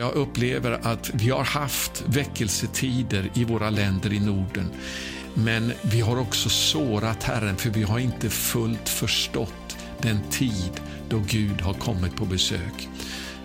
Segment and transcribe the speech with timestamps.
[0.00, 4.70] Jag upplever att vi har haft väckelsetider i våra länder i Norden.
[5.34, 11.22] Men vi har också sårat Herren för vi har inte fullt förstått den tid då
[11.26, 12.88] Gud har kommit på besök.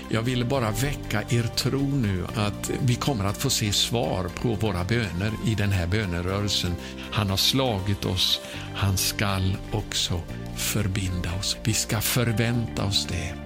[0.10, 4.54] Jag ville bara väcka er tro nu att vi kommer att få se svar på
[4.54, 6.76] våra böner i den här bönerörelsen.
[7.12, 8.42] Han har slagit oss,
[8.76, 10.22] han skall också
[10.56, 11.58] förbinda oss.
[11.63, 13.42] Vi ska förvänta oss det.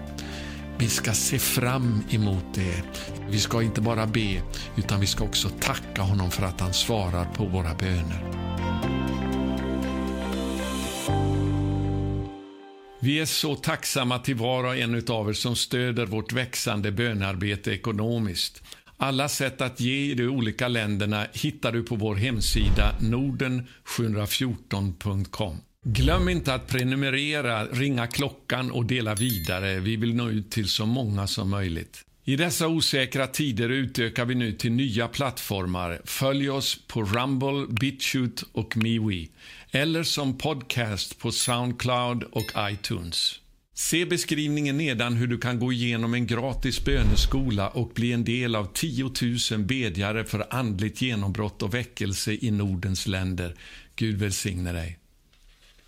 [0.80, 2.84] Vi ska se fram emot det.
[3.30, 4.41] Vi ska inte bara be,
[4.75, 8.33] utan vi ska också tacka honom för att han svarar på våra böner.
[13.00, 17.71] Vi är så tacksamma till var och en av er som stöder vårt växande bönarbete
[17.71, 18.64] ekonomiskt.
[18.97, 25.57] Alla sätt att ge i de olika länderna hittar du på vår hemsida norden714.com.
[25.89, 29.79] Glöm inte att prenumerera, ringa klockan och dela vidare.
[29.79, 32.05] Vi vill nå ut till så många som möjligt.
[32.23, 36.02] I dessa osäkra tider utökar vi nu till nya plattformar.
[36.05, 39.27] Följ oss på Rumble, BitChute och MeWe
[39.71, 43.39] eller som podcast på Soundcloud och iTunes.
[43.73, 48.55] Se beskrivningen nedan hur du kan gå igenom en gratis böneskola och bli en del
[48.55, 49.11] av 10
[49.51, 53.55] 000 bedjare för andligt genombrott och väckelse i Nordens länder.
[53.95, 54.99] Gud välsigne dig.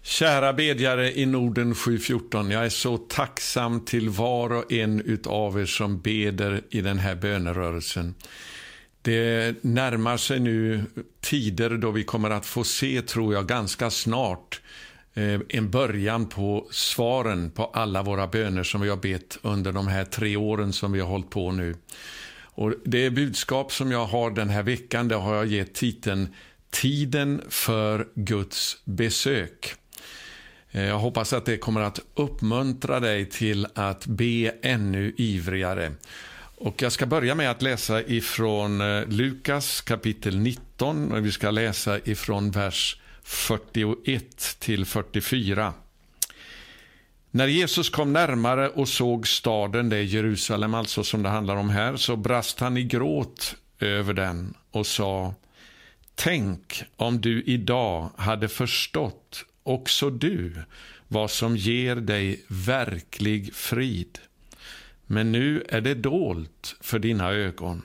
[0.01, 5.65] Kära bedjare i Norden 714, jag är så tacksam till var och en av er
[5.65, 8.15] som beder i den här bönerörelsen.
[9.01, 10.83] Det närmar sig nu
[11.21, 14.61] tider då vi kommer att få se, tror jag, ganska snart
[15.13, 19.87] eh, en början på svaren på alla våra böner som vi har bett under de
[19.87, 21.75] här tre åren som vi har hållit på nu.
[22.41, 26.27] Och Det budskap som jag har den här veckan det har jag gett titeln
[26.69, 29.78] Tiden för Guds besök.
[30.71, 35.91] Eh, jag hoppas att det kommer att uppmuntra dig till att be ännu ivrigare.
[36.55, 41.51] Och jag ska börja med att läsa ifrån eh, Lukas kapitel 19 och vi ska
[41.51, 45.73] läsa ifrån vers 41 till 44.
[47.31, 51.69] När Jesus kom närmare och såg staden, det är Jerusalem alltså som det handlar om
[51.69, 55.33] här, så brast han i gråt över den och sa
[56.15, 60.53] Tänk om du idag hade förstått också du
[61.07, 64.19] vad som ger dig verklig frid.
[65.05, 67.81] Men nu är det dolt för dina ögon.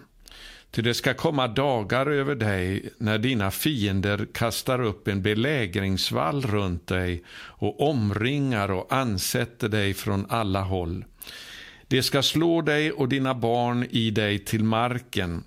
[0.71, 6.87] Ty det ska komma dagar över dig när dina fiender kastar upp en belägringsvall runt
[6.87, 11.05] dig och omringar och ansätter dig från alla håll.
[11.89, 15.45] Det ska slå dig och dina barn i dig till marken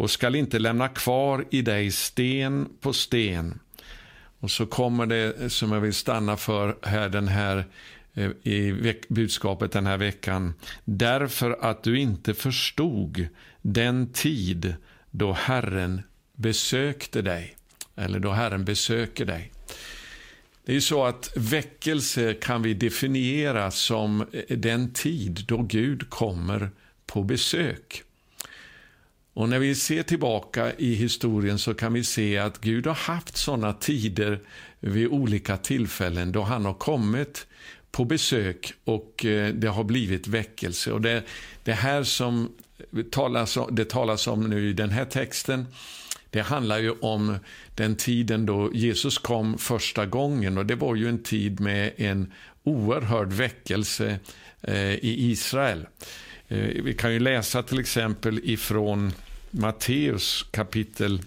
[0.00, 3.58] och skall inte lämna kvar i dig sten på sten
[4.40, 7.64] och så kommer det som jag vill stanna för här den här
[8.14, 10.54] eh, i budskapet den här veckan.
[10.84, 13.28] Därför att du inte förstod
[13.62, 14.74] den tid
[15.10, 16.02] då Herren
[16.34, 17.56] besökte dig.
[17.96, 19.52] Eller då Herren besöker dig.
[20.64, 26.70] Det är så att väckelse kan vi definiera som eh, den tid då Gud kommer
[27.06, 28.02] på besök.
[29.34, 33.36] Och när vi ser tillbaka i historien så kan vi se att Gud har haft
[33.36, 34.40] sådana tider
[34.80, 37.46] vid olika tillfällen då han har kommit
[37.90, 40.92] på besök och eh, det har blivit väckelse.
[40.92, 41.22] Och det,
[41.64, 42.52] det här som
[43.10, 45.66] talas, det talas om nu i den här texten,
[46.30, 47.38] det handlar ju om
[47.74, 52.32] den tiden då Jesus kom första gången och det var ju en tid med en
[52.64, 54.18] oerhörd väckelse
[54.62, 55.86] eh, i Israel.
[56.50, 59.12] Eh, vi kan ju läsa till exempel ifrån
[59.50, 61.22] Matteus kapitel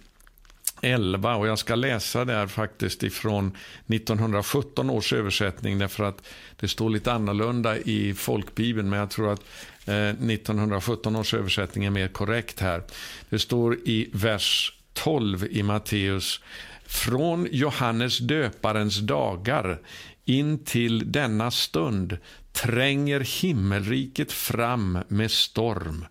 [0.82, 3.58] 11 och jag ska läsa där faktiskt ifrån
[3.88, 6.22] 1917 års översättning därför att
[6.60, 9.42] det står lite annorlunda i folkbibeln men jag tror att
[9.86, 12.84] eh, 1917 års översättning är mer korrekt här.
[13.30, 16.42] Det står i vers 12 i Matteus
[16.86, 19.80] från Johannes döparens dagar
[20.26, 22.18] in till denna stund
[22.52, 26.06] tränger himmelriket fram med storm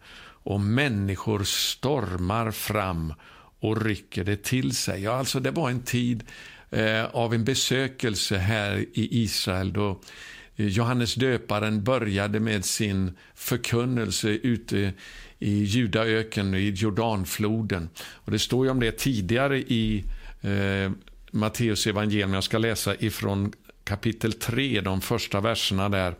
[0.45, 3.15] och människor stormar fram
[3.61, 5.03] och rycker det till sig.
[5.03, 6.25] Ja, alltså det var en tid
[6.71, 10.01] eh, av en besökelse här i Israel då
[10.57, 14.93] eh, Johannes döparen började med sin förkunnelse ute
[15.39, 17.89] i Judaöken, i Jordanfloden.
[17.99, 20.05] Och det står ju om det tidigare i
[20.41, 20.93] eh,
[21.31, 22.35] Matteus evangelium.
[22.35, 23.53] Jag ska läsa ifrån
[23.85, 26.15] kapitel 3, de första verserna där.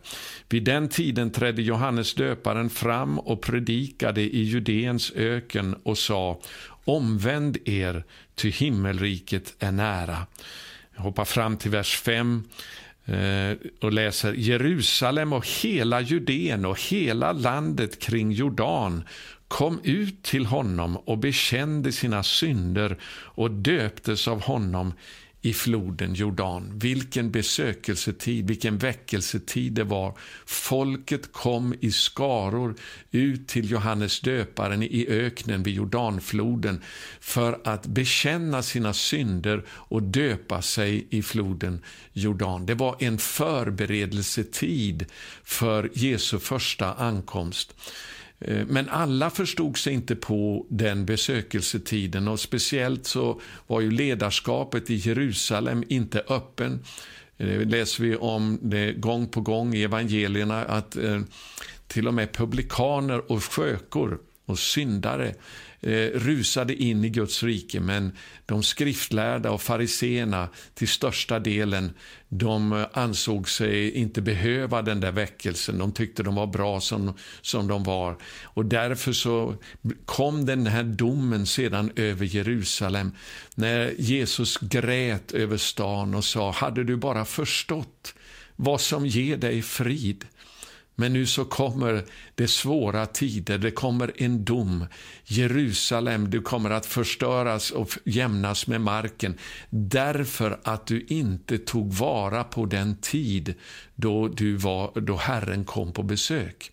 [0.49, 6.39] Vid den tiden trädde Johannes döparen fram och predikade i Judeens öken och sa
[6.85, 8.03] Omvänd er,
[8.35, 10.27] ty himmelriket är nära.
[10.95, 12.43] Jag hoppar fram till vers 5
[13.05, 19.03] eh, och läser Jerusalem och hela Judeen och hela landet kring Jordan
[19.47, 24.93] kom ut till honom och bekände sina synder och döptes av honom
[25.45, 26.71] i floden Jordan.
[26.75, 30.17] Vilken besökelsetid, vilken väckelsetid det var.
[30.45, 32.75] Folket kom i skaror
[33.11, 36.81] ut till Johannes döparen i öknen vid Jordanfloden
[37.19, 41.81] för att bekänna sina synder och döpa sig i floden
[42.13, 42.65] Jordan.
[42.65, 45.05] Det var en förberedelsetid
[45.43, 47.75] för Jesu första ankomst.
[48.45, 54.89] Eh, men alla förstod sig inte på den besökelsetiden och speciellt så var ju ledarskapet
[54.89, 56.79] i Jerusalem inte öppen.
[57.37, 61.21] Det läser vi om det gång på gång i evangelierna att eh,
[61.87, 65.35] till och med publikaner och skökor och syndare
[65.83, 68.11] eh, rusade in i Guds rike men
[68.45, 71.93] de skriftlärda och fariseerna till största delen
[72.29, 75.77] de eh, ansåg sig inte behöva den där väckelsen.
[75.77, 78.17] De tyckte de var bra som, som de var.
[78.43, 79.55] Och därför så
[80.05, 83.11] kom den här domen sedan över Jerusalem
[83.55, 88.13] när Jesus grät över stan och sa, hade du bara förstått
[88.55, 90.25] vad som ger dig frid
[90.95, 92.03] men nu så kommer
[92.35, 94.85] det svåra tider, det kommer en dom.
[95.23, 99.37] Jerusalem, du kommer att förstöras och jämnas med marken
[99.69, 103.53] därför att du inte tog vara på den tid
[103.95, 106.71] då, du var, då Herren kom på besök.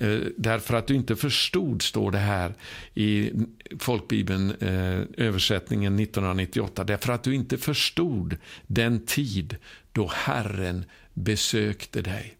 [0.00, 2.54] Eh, därför att du inte förstod, står det här
[2.94, 3.32] i
[3.78, 6.84] folkbibeln, eh, översättningen 1998.
[6.84, 8.36] Därför att du inte förstod
[8.66, 9.56] den tid
[9.92, 10.84] då Herren
[11.14, 12.36] besökte dig.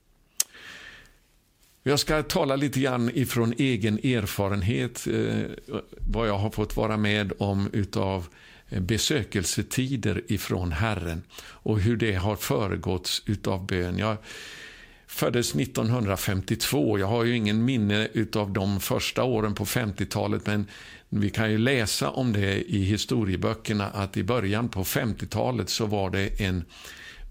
[1.86, 5.50] Jag ska tala lite grann ifrån egen erfarenhet, eh,
[6.00, 8.26] vad jag har fått vara med om utav
[8.68, 13.98] eh, besökelsetider ifrån Herren och hur det har föregåtts utav bön.
[13.98, 14.16] Jag
[15.06, 16.98] föddes 1952.
[16.98, 20.66] Jag har ju ingen minne utav de första åren på 50-talet men
[21.08, 26.10] vi kan ju läsa om det i historieböckerna att i början på 50-talet så var
[26.10, 26.64] det en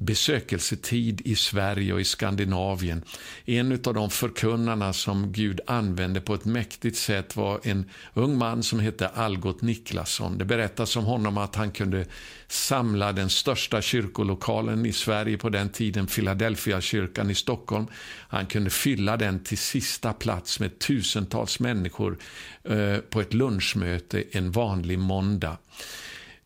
[0.03, 3.03] besökelsetid i Sverige och i Skandinavien.
[3.45, 8.63] En av de förkunnarna som Gud använde på ett mäktigt sätt var en ung man
[8.63, 10.37] som hette Algot Niklasson.
[10.37, 12.05] Det berättas om honom att han kunde
[12.47, 17.87] samla den största kyrkolokalen i Sverige på den tiden, Philadelphia kyrkan i Stockholm.
[18.27, 22.17] Han kunde fylla den till sista plats med tusentals människor
[22.63, 25.57] eh, på ett lunchmöte en vanlig måndag.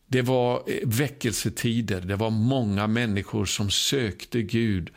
[0.07, 4.89] Det var eh, väckelsetider, det var många människor som sökte Gud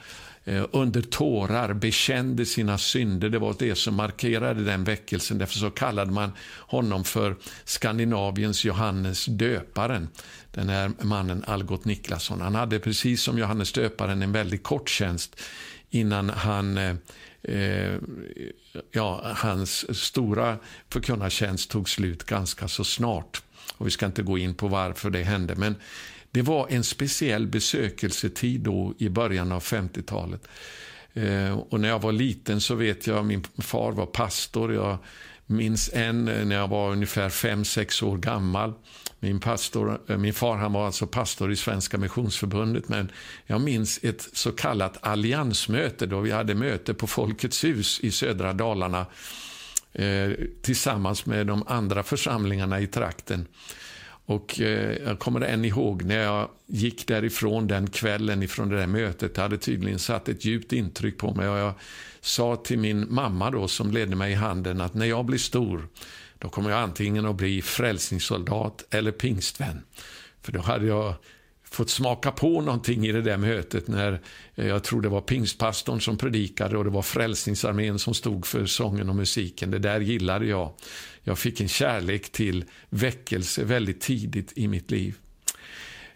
[0.44, 3.28] eh, under tårar, bekände sina synder.
[3.28, 5.38] Det var det som markerade den väckelsen.
[5.38, 10.08] Därför så kallade man honom för Skandinaviens Johannes döparen.
[10.50, 12.40] Den här mannen Algot Niklasson.
[12.40, 15.40] Han hade precis som Johannes döparen en väldigt kort tjänst
[15.90, 16.94] innan han eh,
[17.42, 17.98] eh
[18.92, 20.58] ja, hans stora
[20.88, 23.42] förkunnartjänst tog slut ganska så snart.
[23.76, 25.74] Och Vi ska inte gå in på varför det hände, men
[26.30, 30.48] det var en speciell besökelsetid då i början av 50-talet.
[31.14, 34.74] Eh, och när jag var liten så vet jag, min far var pastor.
[34.74, 34.98] Jag
[35.46, 38.72] minns en eh, när jag var ungefär 5-6 år gammal.
[39.20, 43.10] Min, pastor, eh, min far han var alltså pastor i Svenska Missionsförbundet men
[43.46, 48.52] jag minns ett så kallat alliansmöte då vi hade möte på Folkets hus i södra
[48.52, 49.06] Dalarna
[49.92, 50.30] Eh,
[50.62, 53.46] tillsammans med de andra församlingarna i trakten.
[54.26, 58.86] Och eh, jag kommer än ihåg när jag gick därifrån den kvällen ifrån det där
[58.86, 59.34] mötet.
[59.34, 61.48] Det hade tydligen satt ett djupt intryck på mig.
[61.48, 61.72] Och jag
[62.20, 65.88] sa till min mamma då som ledde mig i handen att när jag blir stor
[66.38, 69.82] då kommer jag antingen att bli frälsningssoldat eller pingstvän.
[70.42, 71.14] För då hade jag
[71.70, 74.20] fått smaka på någonting i det där mötet när
[74.54, 78.66] eh, jag tror det var pingstpastorn som predikade och det var Frälsningsarmén som stod för
[78.66, 79.70] sången och musiken.
[79.70, 80.72] Det där gillade jag.
[81.22, 85.16] Jag fick en kärlek till väckelse väldigt tidigt i mitt liv.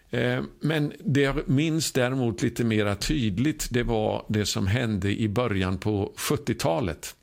[0.09, 5.29] Eh, men det jag minns däremot lite mer tydligt, det var det som hände i
[5.29, 7.15] början på 70-talet.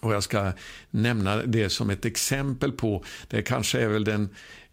[0.00, 0.52] Och jag ska
[0.90, 4.28] nämna det som ett exempel på, det kanske är väl den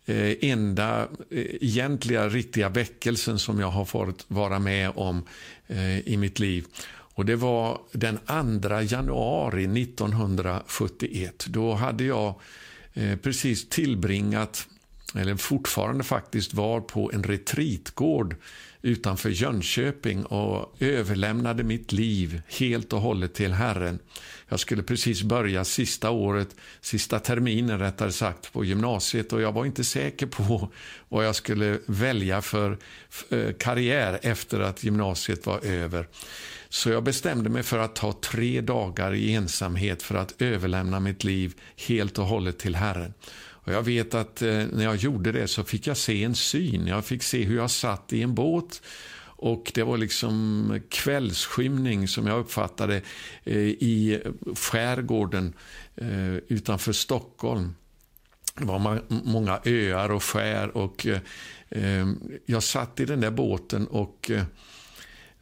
[0.05, 5.23] Eh, enda eh, egentliga riktiga väckelsen som jag har fått vara med om
[5.67, 6.65] eh, i mitt liv.
[7.13, 11.45] Och Det var den 2 januari 1971.
[11.47, 12.35] Då hade jag
[13.21, 14.67] precis tillbringat,
[15.15, 18.35] eller fortfarande faktiskt var på en retreatgård
[18.81, 23.99] utanför Jönköping och överlämnade mitt liv helt och hållet till Herren.
[24.49, 29.65] Jag skulle precis börja sista året, sista terminen rättare sagt, på gymnasiet och jag var
[29.65, 30.71] inte säker på
[31.09, 32.77] vad jag skulle välja för
[33.29, 36.07] eh, karriär efter att gymnasiet var över.
[36.69, 41.23] Så jag bestämde mig för att ta tre dagar i ensamhet för att överlämna mitt
[41.23, 41.53] liv
[41.87, 43.13] helt och hållet till Herren.
[43.63, 46.87] Och jag vet att eh, när jag gjorde det så fick jag se en syn.
[46.87, 48.81] Jag fick se hur jag satt i en båt
[49.41, 53.01] och det var liksom kvällsskymning som jag uppfattade
[53.43, 54.21] eh, i
[54.55, 55.53] skärgården
[55.95, 57.75] eh, utanför Stockholm.
[58.55, 61.19] Det var många öar och skär och eh,
[61.69, 62.07] eh,
[62.45, 64.43] jag satt i den där båten och eh,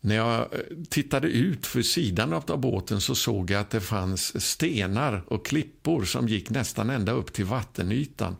[0.02, 4.46] när jag eh, tittade ut för sidan av båten så såg jag att det fanns
[4.46, 8.36] stenar och klippor som gick nästan ända upp till vattenytan.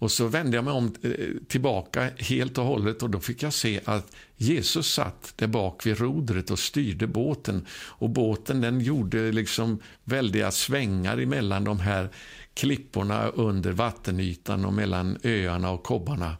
[0.00, 1.12] Och så vände jag mig om eh,
[1.48, 5.98] tillbaka helt och hållet och då fick jag se att Jesus satt där bak vid
[6.00, 7.66] rodret och styrde båten.
[7.72, 12.10] Och båten den gjorde liksom väldiga svängar emellan de här
[12.54, 16.36] klipporna under vattenytan och mellan öarna och kobbarna.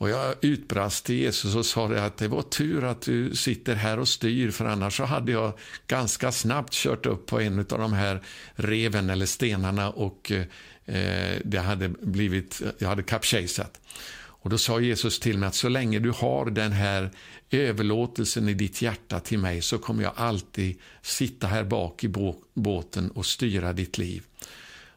[0.00, 3.98] Och jag utbrast till Jesus och sa att det var tur att du sitter här
[3.98, 5.52] och styr för annars så hade jag
[5.86, 8.22] ganska snabbt kört upp på en av de här
[8.54, 13.80] reven eller stenarna och eh, det hade blivit, jag hade kapsejsat.
[14.12, 17.10] Och då sa Jesus till mig att så länge du har den här
[17.50, 22.08] överlåtelsen i ditt hjärta till mig så kommer jag alltid sitta här bak i
[22.54, 24.22] båten och styra ditt liv.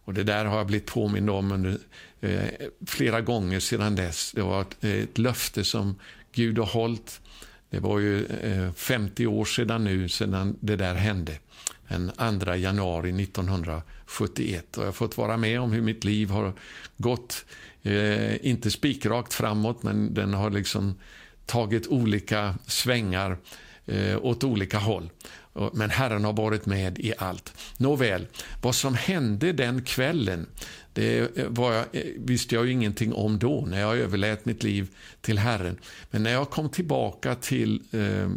[0.05, 1.77] Och Det där har jag blivit påmind om under,
[2.23, 4.31] Eh, flera gånger sedan dess.
[4.31, 5.95] Det var ett, eh, ett löfte som
[6.31, 7.21] Gud har hållit.
[7.69, 11.37] Det var ju eh, 50 år sedan nu, sedan det där hände.
[11.87, 14.77] Den 2 januari 1971.
[14.77, 16.53] och jag har fått vara med om hur mitt liv har
[16.97, 17.45] gått,
[17.83, 20.95] eh, inte spikrakt framåt, men den har liksom
[21.45, 23.37] tagit olika svängar
[23.85, 25.09] eh, åt olika håll.
[25.73, 27.53] Men Herren har varit med i allt.
[27.77, 28.27] Nåväl,
[28.61, 30.47] vad som hände den kvällen,
[30.93, 31.85] det var jag,
[32.17, 34.87] visste jag ju ingenting om då, när jag överlät mitt liv
[35.21, 35.79] till Herren.
[36.11, 38.29] Men när jag kom tillbaka till eh,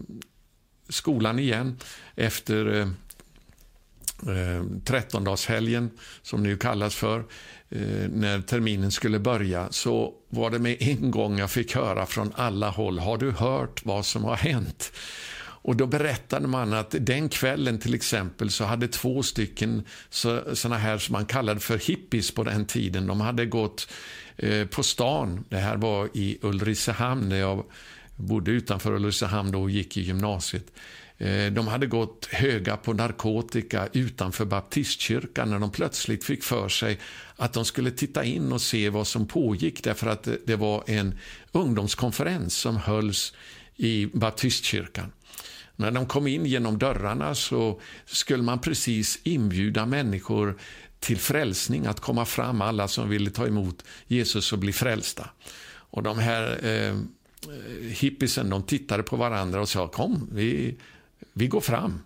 [0.89, 1.79] skolan igen
[2.15, 2.89] efter eh,
[4.37, 5.91] eh, trettondagshelgen,
[6.23, 7.19] som det ju kallas för,
[7.69, 12.33] eh, när terminen skulle börja, så var det med en gång jag fick höra från
[12.35, 14.93] alla håll, har du hört vad som har hänt?
[15.67, 19.85] Och då berättade man att den kvällen till exempel så hade två stycken
[20.53, 23.89] såna här som man kallade för hippies på den tiden, de hade gått
[24.37, 27.65] eh, på stan, det här var i Ulricehamn, där jag
[28.17, 30.73] bodde utanför Ulricehamn då och gick i gymnasiet.
[31.19, 36.99] Eh, de hade gått höga på narkotika utanför baptistkyrkan när de plötsligt fick för sig
[37.37, 41.19] att de skulle titta in och se vad som pågick därför att det var en
[41.53, 43.33] ungdomskonferens som hölls
[43.77, 45.13] i baptistkyrkan.
[45.77, 50.59] När de kom in genom dörrarna så skulle man precis inbjuda människor
[51.01, 55.31] till frälsning, att komma fram, alla som ville ta emot Jesus och bli frälsta.
[55.69, 56.97] Och de här eh,
[57.81, 60.77] hippisen, de tittade på varandra och sa kom, vi
[61.33, 62.01] vi går fram.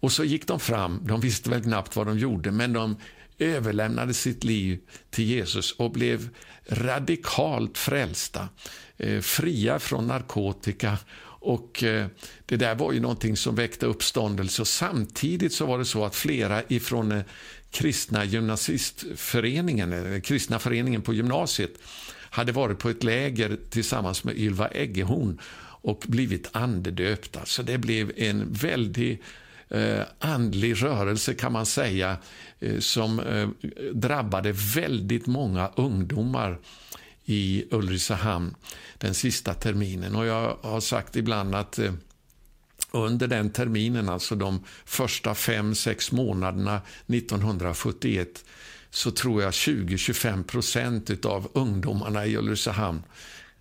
[0.00, 2.96] Och så gick de fram, de visste väl knappt vad de gjorde, men de
[3.38, 4.78] överlämnade sitt liv
[5.10, 6.28] till Jesus och blev
[6.68, 8.48] radikalt frälsta,
[8.96, 10.98] eh, fria från narkotika
[11.48, 12.06] och eh,
[12.46, 14.62] Det där var ju någonting som väckte uppståndelse.
[14.62, 17.22] Och samtidigt så var det så att flera ifrån eh,
[17.70, 21.70] kristna gymnasistföreningen, eh, kristna föreningen på gymnasiet,
[22.30, 25.40] hade varit på ett läger tillsammans med Ylva Eggehorn
[25.82, 27.32] och blivit andedöpta.
[27.32, 29.22] Så alltså, det blev en väldig
[29.68, 32.16] eh, andlig rörelse kan man säga
[32.60, 33.48] eh, som eh,
[33.92, 36.58] drabbade väldigt många ungdomar
[37.30, 38.54] i Ulricehamn
[38.98, 40.16] den sista terminen.
[40.16, 41.92] Och jag har sagt ibland att eh,
[42.90, 48.44] under den terminen, alltså de första fem, sex månaderna 1971
[48.90, 53.02] så tror jag 20-25 procent av ungdomarna i Ulricehamn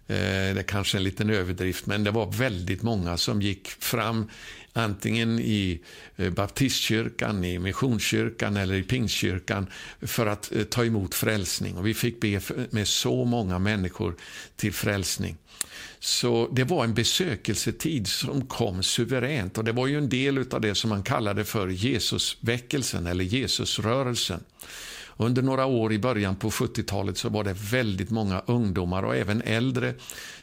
[0.08, 0.16] Eh,
[0.54, 4.30] det är kanske en liten överdrift, men det var väldigt många som gick fram
[4.74, 5.82] antingen i
[6.16, 9.68] eh, baptistkyrkan, i missionskyrkan eller i pingstkyrkan
[10.02, 11.78] för att eh, ta emot frälsning.
[11.78, 14.16] Och vi fick be med så många människor
[14.56, 15.38] till frälsning.
[16.00, 20.62] Så det var en besökelsetid som kom suveränt och det var ju en del av
[20.62, 24.44] det som man kallade för Jesusväckelsen eller Jesusrörelsen.
[25.18, 29.42] Under några år i början på 70-talet så var det väldigt många ungdomar och även
[29.42, 29.94] äldre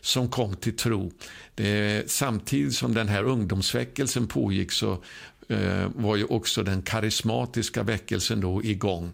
[0.01, 1.13] som kom till tro.
[1.55, 4.93] Det, samtidigt som den här ungdomsväckelsen pågick så
[5.49, 9.13] eh, var ju också den karismatiska väckelsen då igång.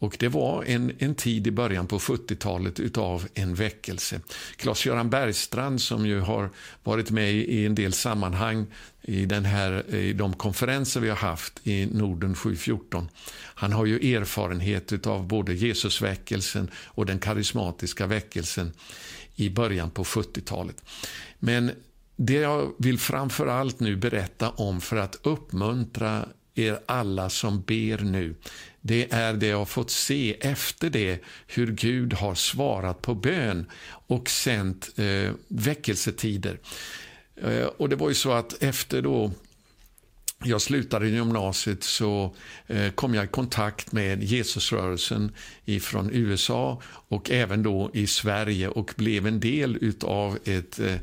[0.00, 4.20] Och Det var en, en tid i början på 70-talet utav en väckelse.
[4.56, 6.50] Claes-Göran Bergstrand som ju har
[6.82, 8.66] varit med i en del sammanhang
[9.02, 13.08] i, den här, i de konferenser vi har haft i Norden 714.
[13.54, 18.72] Han har ju erfarenhet av både Jesusväckelsen och den karismatiska väckelsen
[19.36, 20.84] i början på 70-talet.
[21.38, 21.70] Men
[22.16, 27.98] det jag vill framför allt nu berätta om för att uppmuntra er alla som ber
[27.98, 28.34] nu,
[28.80, 33.66] det är det jag har fått se efter det, hur Gud har svarat på bön
[34.06, 36.58] och sänt eh, väckelsetider.
[37.42, 39.32] Eh, och det var ju så att efter då
[40.44, 42.34] jag slutade gymnasiet så
[42.66, 45.32] eh, kom jag i kontakt med Jesusrörelsen
[45.80, 50.94] från USA och även då i Sverige och blev en del av ett eh,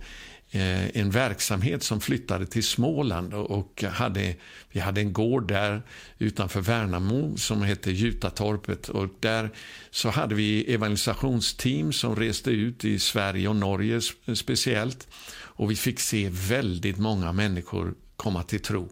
[0.51, 4.36] Eh, en verksamhet som flyttade till Småland och hade,
[4.72, 5.82] vi hade en gård där
[6.18, 9.50] utanför Värnamo som hette Jutatorpet och där
[9.92, 14.01] så hade vi evangelisationsteam som reste ut i Sverige och Norge
[14.36, 18.89] speciellt och vi fick se väldigt många människor komma till tro.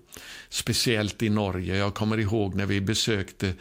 [0.49, 1.77] Speciellt i Norge.
[1.77, 3.53] Jag kommer ihåg när vi besökte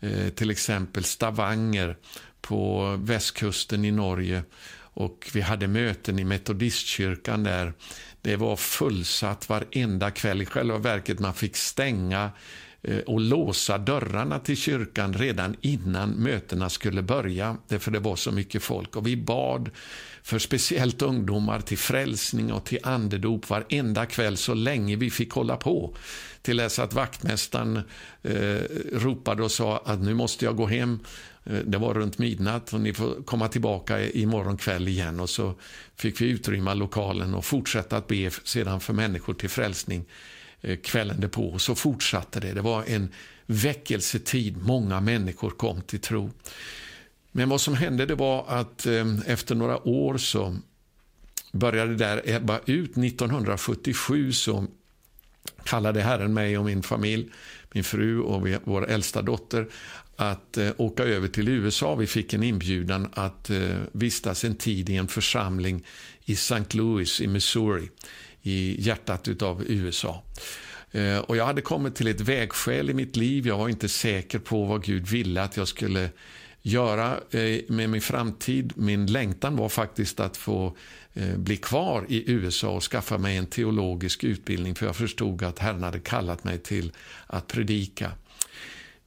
[0.00, 1.96] eh, till exempel Stavanger
[2.40, 4.42] på västkusten i Norge
[4.94, 7.72] och vi hade möten i metodistkyrkan där.
[8.22, 10.42] Det var fullsatt varenda kväll.
[10.42, 12.30] I själva verket man fick stänga
[12.82, 18.32] eh, och låsa dörrarna till kyrkan redan innan mötena skulle börja, därför det var så
[18.32, 18.96] mycket folk.
[18.96, 19.70] Och vi bad
[20.22, 25.56] för speciellt ungdomar till frälsning och till andedop varenda kväll så länge vi fick hålla
[25.56, 25.94] på.
[26.42, 27.76] Till dess att vaktmästaren
[28.22, 28.60] eh,
[28.92, 30.98] ropade och sa att nu måste jag gå hem
[31.44, 35.20] Eh, det var runt midnatt och ni får komma tillbaka imorgon kväll igen.
[35.20, 35.54] Och så
[35.96, 40.04] fick vi utrymma lokalen och fortsätta att be sedan för människor till frälsning
[40.60, 41.48] eh, kvällen därpå.
[41.48, 42.52] Och så fortsatte det.
[42.52, 43.08] Det var en
[43.46, 44.56] väckelsetid.
[44.56, 46.30] Många människor kom till tro.
[47.32, 50.56] Men vad som hände det var att eh, efter några år så
[51.52, 52.98] började det där ebba ut.
[52.98, 54.66] 1977 så
[55.64, 57.30] kallade Herren mig och min familj,
[57.72, 59.68] min fru och vår äldsta dotter
[60.30, 61.94] att eh, åka över till USA.
[61.94, 65.86] Vi fick en inbjudan att eh, vistas en tid i en församling
[66.24, 66.64] i St.
[66.70, 67.90] Louis i Missouri,
[68.42, 70.22] i hjärtat av USA.
[70.90, 73.46] Eh, och jag hade kommit till ett vägskäl i mitt liv.
[73.46, 76.10] Jag var inte säker på vad Gud ville att jag skulle
[76.62, 78.72] göra eh, med min framtid.
[78.76, 80.76] Min längtan var faktiskt att få
[81.14, 85.58] eh, bli kvar i USA och skaffa mig en teologisk utbildning för jag förstod att
[85.58, 86.92] Herren hade kallat mig till
[87.26, 88.12] att predika.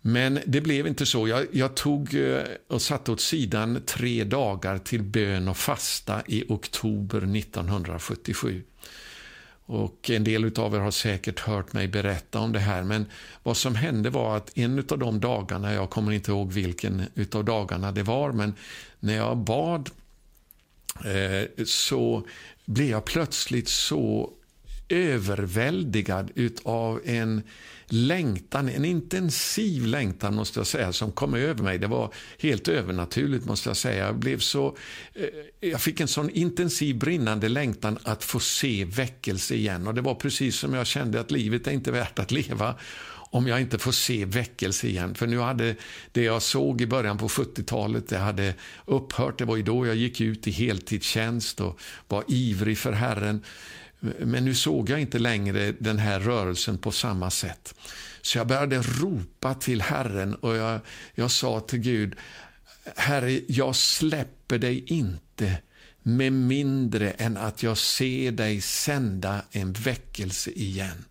[0.08, 1.28] Men det blev inte så.
[1.28, 6.44] Jag, jag, tog eh, och satte åt sidan tre dagar till bön och fasta i
[6.48, 8.64] oktober 1977.
[9.66, 13.06] Och En del av er har säkert hört mig berätta om det här, men
[13.44, 17.46] vad som hände var att en av de dagarna, jag kommer inte ihåg vilken av
[17.46, 18.54] dagarna det var, men
[19.00, 19.90] när jag bad
[21.06, 22.28] eh, så
[22.66, 24.34] blev jag plötsligt så
[24.90, 27.44] överväldigad utav en
[27.88, 31.78] längtan, en intensiv längtan måste jag säga, som kom över mig.
[31.78, 34.06] Det var helt övernaturligt måste jag säga.
[34.06, 34.78] Jag, blev så,
[35.14, 39.88] eh, jag fick en sån intensiv brinnande längtan att få se väckelse igen.
[39.88, 42.76] Och det var precis som jag kände att livet är inte värt att leva
[43.36, 45.16] om jag inte får se väckelse igen.
[45.16, 45.76] För nu hade
[46.12, 48.54] det jag såg i början på 70-talet, det hade
[48.86, 49.38] upphört.
[49.38, 53.44] Det var ju då jag gick ut i heltidstjänst och var ivrig för Herren.
[54.00, 57.76] Men nu såg jag inte längre den här rörelsen på samma sätt.
[58.22, 60.80] Så jag började ropa till Herren och jag,
[61.16, 62.16] jag sa till Gud,
[62.96, 65.58] Herre, jag släpper dig inte
[66.04, 71.06] med mindre än att jag ser dig sända en väckelse igen.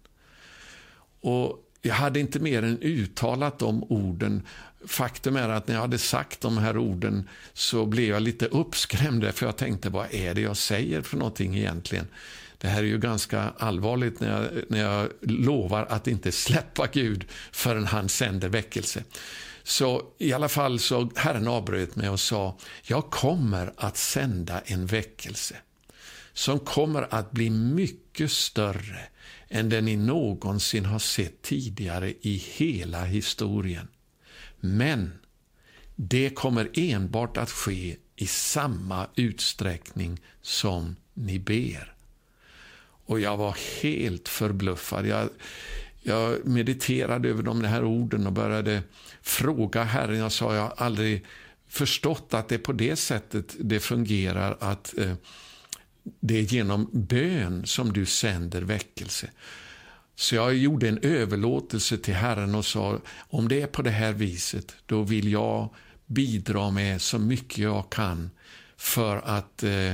[1.21, 4.43] Och jag hade inte mer än uttalat de orden.
[4.87, 9.35] Faktum är att när jag hade sagt de här orden så blev jag lite uppskrämd
[9.35, 12.07] för jag tänkte, vad är det jag säger för någonting egentligen?
[12.65, 17.25] Det här är ju ganska allvarligt när jag, när jag lovar att inte släppa Gud
[17.53, 19.05] förrän han sänder väckelse.
[19.63, 24.87] Så i alla fall så Herren avbröt mig och sa, jag kommer att sända en
[24.87, 25.57] väckelse
[26.33, 29.01] som kommer att bli mycket större
[29.49, 33.89] än den ni någonsin har sett tidigare i hela historien.
[34.61, 35.13] Men
[35.95, 41.94] det kommer enbart att ske i samma utsträckning som ni ber.
[43.07, 45.07] Och jag var helt förbluffad.
[45.07, 45.29] Jag,
[46.03, 48.83] jag mediterade över de här orden och började
[49.23, 50.19] fråga Herren.
[50.19, 51.25] Jag sa, jag har aldrig
[51.69, 55.15] förstått att det är på det sättet det fungerar, att eh,
[56.21, 59.31] det är genom bön som du sänder väckelse.
[60.17, 64.13] Så jag gjorde en överlåtelse till Herren och sa, om det är på det här
[64.13, 65.75] viset, då vill jag
[66.07, 68.31] bidra med så mycket jag kan
[68.77, 69.93] för att eh,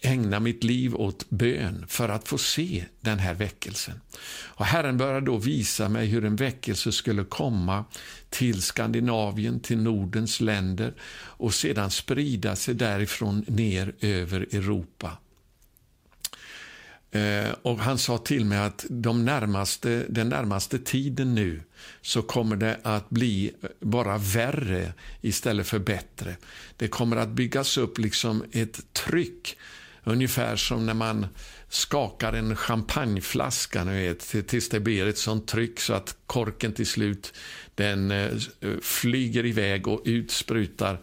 [0.00, 4.00] ägna mitt liv åt bön för att få se den här väckelsen.
[4.32, 7.84] Och Herren började då visa mig hur en väckelse skulle komma
[8.30, 15.18] till Skandinavien, till Nordens länder och sedan sprida sig därifrån ner över Europa.
[17.12, 21.62] Eh, och han sa till mig att de närmaste, den närmaste tiden nu
[22.00, 26.36] så kommer det att bli bara värre istället för bättre.
[26.76, 29.56] Det kommer att byggas upp liksom ett tryck,
[30.04, 31.26] ungefär som när man
[31.68, 36.86] skakar en champagneflaska nu vet, tills det blir ett sånt tryck så att korken till
[36.86, 37.34] slut
[37.74, 38.30] den eh,
[38.82, 41.00] flyger iväg och utsprutar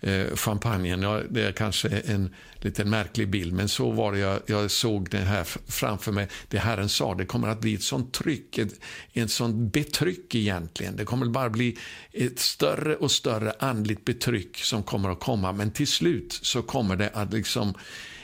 [0.00, 1.02] eh, champagnen.
[1.02, 5.10] Ja, det är kanske en liten märklig bild, men så var det jag, jag såg
[5.10, 6.28] det här framför mig.
[6.48, 8.80] Det Herren sa, det kommer att bli ett sånt tryck, ett,
[9.12, 10.96] ett sånt betryck egentligen.
[10.96, 11.78] Det kommer bara bli
[12.12, 16.96] ett större och större andligt betryck som kommer att komma, men till slut så kommer
[16.96, 17.74] det att liksom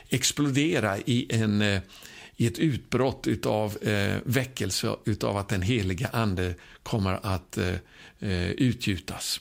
[0.08, 1.80] explodera i en eh,
[2.36, 4.88] i ett utbrott av eh, väckelse
[5.22, 7.74] av att den heliga ande kommer att eh,
[8.20, 9.40] eh utgjutas.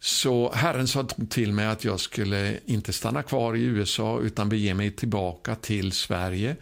[0.00, 4.74] Så Herren sa till mig att jag skulle inte stanna kvar i USA utan bege
[4.74, 6.56] mig tillbaka till Sverige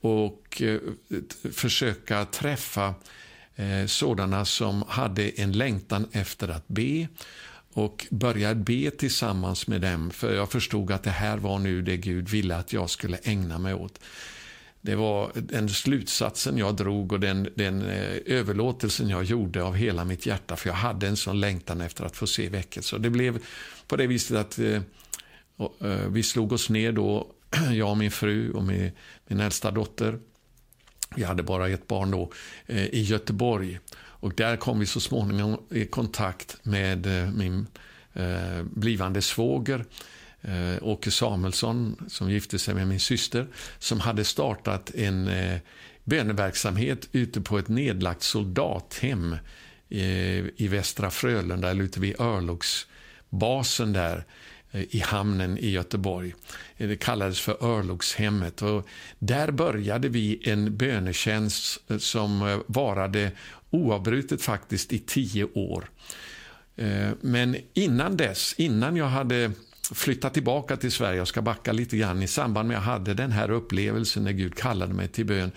[0.00, 0.80] och eh,
[1.52, 2.94] försöka träffa
[3.56, 7.08] eh, sådana som hade en längtan efter att be
[7.72, 11.96] och börja be tillsammans med dem för jag förstod att det här var nu det
[11.96, 14.00] Gud ville att jag skulle ägna mig åt.
[14.82, 20.04] Det var den slutsatsen jag drog och den, den eh, överlåtelsen jag gjorde av hela
[20.04, 22.98] mitt hjärta, för jag hade en sån längtan efter att få se väckelse.
[22.98, 23.38] Det blev
[23.86, 24.82] på det viset att eh,
[25.80, 27.26] eh vi slog oss ner då,
[27.72, 28.90] jag och min fru och min,
[29.26, 30.18] min äldsta dotter.
[31.16, 32.32] Vi hade bara ett barn då,
[32.66, 33.78] eh, i Göteborg.
[34.20, 37.66] Och där kom vi så småningom i kontakt med eh, min
[38.12, 39.84] eh, blivande svåger
[40.42, 43.46] eh, Åke Samuelsson som gifte sig med min syster
[43.78, 45.58] som hade startat en eh,
[46.04, 49.32] böneverksamhet ute på ett nedlagt soldathem
[49.88, 54.24] eh, i Västra Frölunda, eller ute vid Örlogsbasen där
[54.70, 56.34] eh, i hamnen i Göteborg.
[56.76, 58.62] Eh, det kallades för Örlogshemmet.
[58.62, 63.32] Och där började vi en bönetjänst eh, som eh, varade
[63.70, 65.90] oavbrutet faktiskt i tio år.
[67.20, 69.52] Men innan dess, innan jag hade
[69.94, 73.14] flytta tillbaka till Sverige, jag ska backa lite grann, i samband med att jag hade
[73.14, 75.52] den här upplevelsen när Gud kallade mig till bön,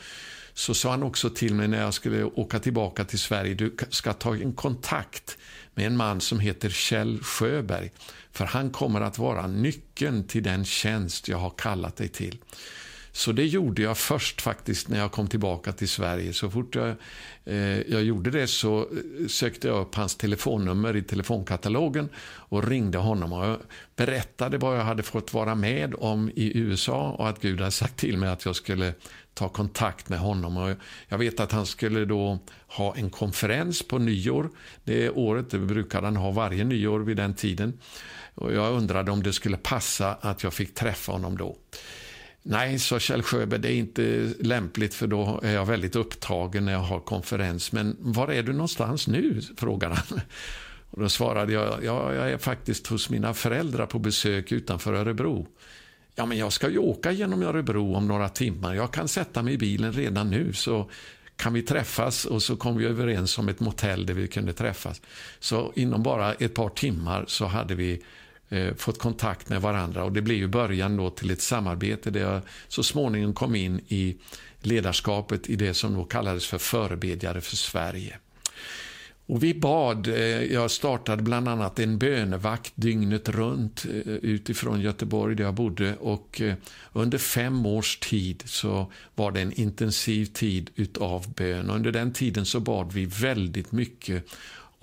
[0.53, 4.13] så sa han också till mig när jag skulle åka tillbaka till Sverige, du ska
[4.13, 5.37] ta en kontakt
[5.73, 7.91] med en man som heter Kjell Sjöberg,
[8.31, 12.37] för han kommer att vara nyckeln till den tjänst jag har kallat dig till.
[13.15, 16.33] Så det gjorde jag först faktiskt när jag kom tillbaka till Sverige.
[16.33, 16.95] Så fort jag,
[17.45, 22.97] eh, jag gjorde det så eh, sökte jag upp hans telefonnummer i telefonkatalogen och ringde
[22.97, 23.33] honom.
[23.33, 23.57] Och jag
[23.95, 27.97] berättade vad jag hade fått vara med om i USA och att Gud hade sagt
[27.97, 28.93] till mig att jag skulle
[29.33, 30.57] ta kontakt med honom.
[30.57, 30.75] Och
[31.07, 34.49] jag vet att han skulle då ha en konferens på nyår.
[34.83, 37.79] Det året, det brukade han ha varje nyår vid den tiden.
[38.35, 41.57] Och jag undrade om det skulle passa att jag fick träffa honom då.
[42.45, 46.71] Nej, sa Kjell Sjöberg, det är inte lämpligt för då är jag väldigt upptagen när
[46.71, 47.71] jag har konferens.
[47.71, 49.41] Men var är du någonstans nu?
[49.57, 50.21] frågade han.
[50.89, 55.47] Och då svarade jag, ja, jag är faktiskt hos mina föräldrar på besök utanför Örebro.
[56.15, 58.73] Ja, men jag ska ju åka genom Örebro om några timmar.
[58.73, 60.89] Jag kan sätta mig i bilen redan nu så
[61.35, 65.01] kan vi träffas och så kom vi överens om ett motell där vi kunde träffas.
[65.39, 68.01] Så inom bara ett par timmar så hade vi
[68.53, 70.03] eh, fått kontakt med varandra.
[70.03, 73.81] Och Det blev ju början då till ett samarbete där jag så småningom kom in
[73.87, 74.17] i
[74.61, 78.17] ledarskapet i det som då kallades för förebedjare för Sverige.
[79.25, 85.35] Och vi bad, eh, jag startade bland annat en bönevakt dygnet runt eh, utifrån Göteborg
[85.35, 86.55] där jag bodde och eh,
[86.93, 91.69] under fem års tid så var det en intensiv tid utav bön.
[91.69, 94.25] Under den tiden så bad vi väldigt mycket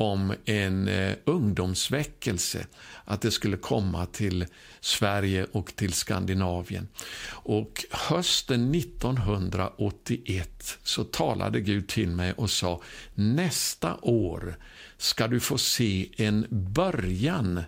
[0.00, 2.66] om en eh, ungdomsväckelse,
[3.04, 4.46] att det skulle komma till
[4.80, 6.88] Sverige och till Skandinavien.
[7.28, 12.82] Och hösten 1981 så talade Gud till mig och sa
[13.14, 14.56] nästa år
[14.96, 17.62] ska du få se en början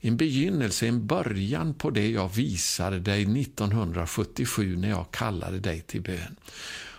[0.00, 6.02] en begynnelse, en början på det jag visade dig 1977 när jag kallade dig till
[6.02, 6.36] bön.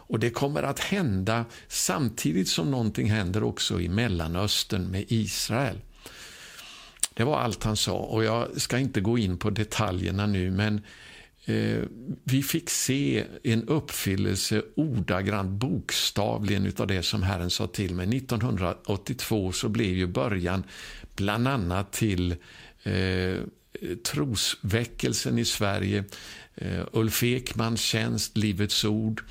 [0.07, 5.77] Och det kommer att hända samtidigt som någonting händer också i Mellanöstern med Israel.
[7.13, 10.81] Det var allt han sa och jag ska inte gå in på detaljerna nu men
[11.45, 11.83] eh,
[12.23, 18.17] vi fick se en uppfyllelse ordagrant bokstavligen av det som Herren sa till mig.
[18.17, 20.63] 1982 så blev ju början
[21.15, 22.35] bland annat till
[22.83, 23.37] eh,
[24.03, 26.03] trosväckelsen i Sverige,
[26.55, 29.23] eh, Ulf Ekmans tjänst, Livets ord,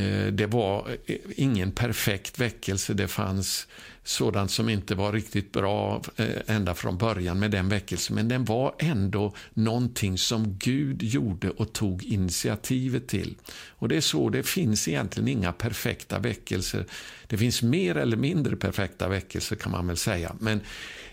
[0.00, 2.94] Eh, det var eh, ingen perfekt väckelse.
[2.94, 3.66] Det fanns
[4.04, 8.44] sådant som inte var riktigt bra eh, ända från början med den väckelsen, men den
[8.44, 13.36] var ändå någonting som Gud gjorde och tog initiativet till.
[13.68, 16.86] Och det är så, det finns egentligen inga perfekta väckelser.
[17.26, 20.60] Det finns mer eller mindre perfekta väckelser kan man väl säga, men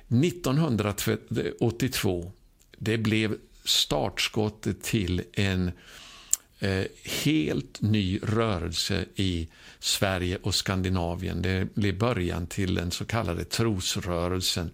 [0.07, 2.31] 1982,
[2.77, 5.71] det blev startskottet till en
[6.59, 6.83] eh,
[7.23, 9.47] helt ny rörelse i
[9.79, 11.41] Sverige och Skandinavien.
[11.41, 14.71] Det blev början till den så kallade trosrörelsen.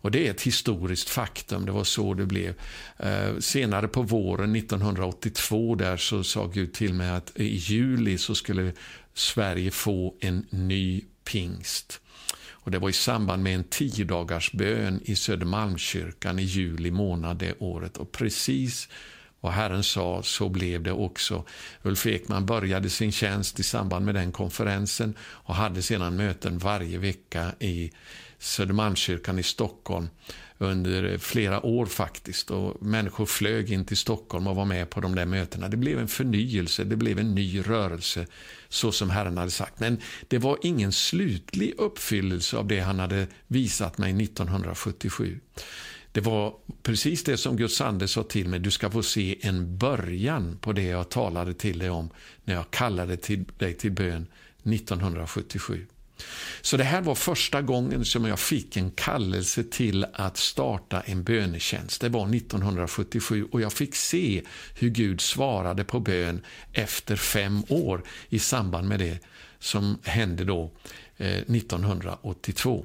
[0.00, 2.54] Och Det är ett historiskt faktum, det var så det blev.
[2.96, 8.34] Eh, senare på våren 1982 där så sa Gud till mig att i juli så
[8.34, 8.72] skulle
[9.14, 12.00] Sverige få en ny pingst.
[12.68, 17.54] Och Det var i samband med en tiodagars bön i Södermalmskyrkan i juli månad det
[17.58, 17.96] året.
[17.96, 18.88] Och precis
[19.40, 21.44] och Herren sa, så blev det också.
[21.82, 26.98] Ulf Ekman började sin tjänst i samband med den konferensen och hade sedan möten varje
[26.98, 27.90] vecka i
[28.38, 30.08] Södermalmskyrkan i Stockholm
[30.58, 32.50] under flera år faktiskt.
[32.50, 35.68] Och Människor flög in till Stockholm och var med på de där mötena.
[35.68, 38.26] Det blev en förnyelse, det blev en ny rörelse,
[38.68, 39.80] så som Herren hade sagt.
[39.80, 45.40] Men det var ingen slutlig uppfyllelse av det han hade visat mig 1977.
[46.12, 48.60] Det var precis det som Guds ande sa till mig.
[48.60, 52.10] Du ska få se en början på det jag talade till dig om
[52.44, 54.26] när jag kallade till dig till bön
[54.62, 55.86] 1977.
[56.60, 61.24] Så det här var första gången som jag fick en kallelse till att starta en
[61.24, 62.00] bönetjänst.
[62.00, 64.42] Det var 1977 och jag fick se
[64.74, 66.40] hur Gud svarade på bön
[66.72, 69.18] efter fem år i samband med det
[69.58, 70.70] som hände då
[71.16, 72.84] eh, 1982.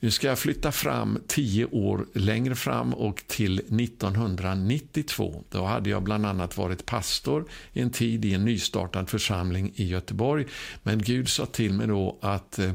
[0.00, 5.44] Nu ska jag flytta fram tio år längre fram och till 1992.
[5.50, 9.86] Då hade jag bland annat varit pastor i en tid i en nystartad församling i
[9.86, 10.46] Göteborg.
[10.82, 12.72] Men Gud sa till mig då att eh,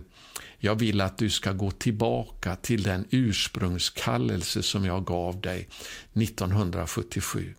[0.58, 5.68] jag vill att du ska gå tillbaka till den ursprungskallelse som jag gav dig
[6.14, 7.54] 1977.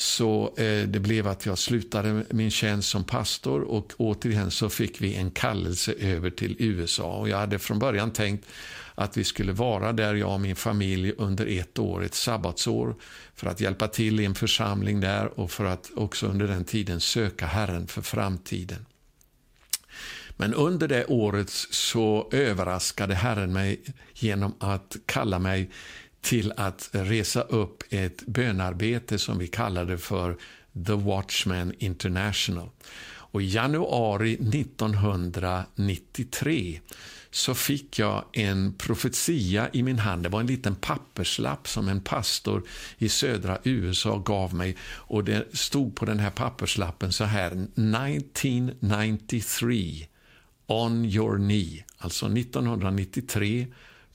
[0.00, 5.00] Så eh, det blev att jag slutade min tjänst som pastor och återigen så fick
[5.00, 7.12] vi en kallelse över till USA.
[7.12, 8.46] Och jag hade från början tänkt
[8.94, 12.94] att vi skulle vara där, jag och min familj, under ett år, ett sabbatsår,
[13.34, 17.00] för att hjälpa till i en församling där och för att också under den tiden
[17.00, 18.86] söka Herren för framtiden.
[20.36, 23.80] Men under det året så överraskade Herren mig
[24.14, 25.70] genom att kalla mig
[26.20, 30.36] till att resa upp ett bönarbete som vi kallade för
[30.86, 32.70] The Watchman International.
[33.30, 36.80] Och I januari 1993
[37.30, 40.22] så fick jag en profetia i min hand.
[40.22, 42.62] Det var en liten papperslapp som en pastor
[42.98, 44.76] i södra USA gav mig.
[44.82, 50.06] Och Det stod på den här papperslappen så här, 1993,
[50.66, 51.84] on your knee.
[51.98, 53.66] Alltså 1993,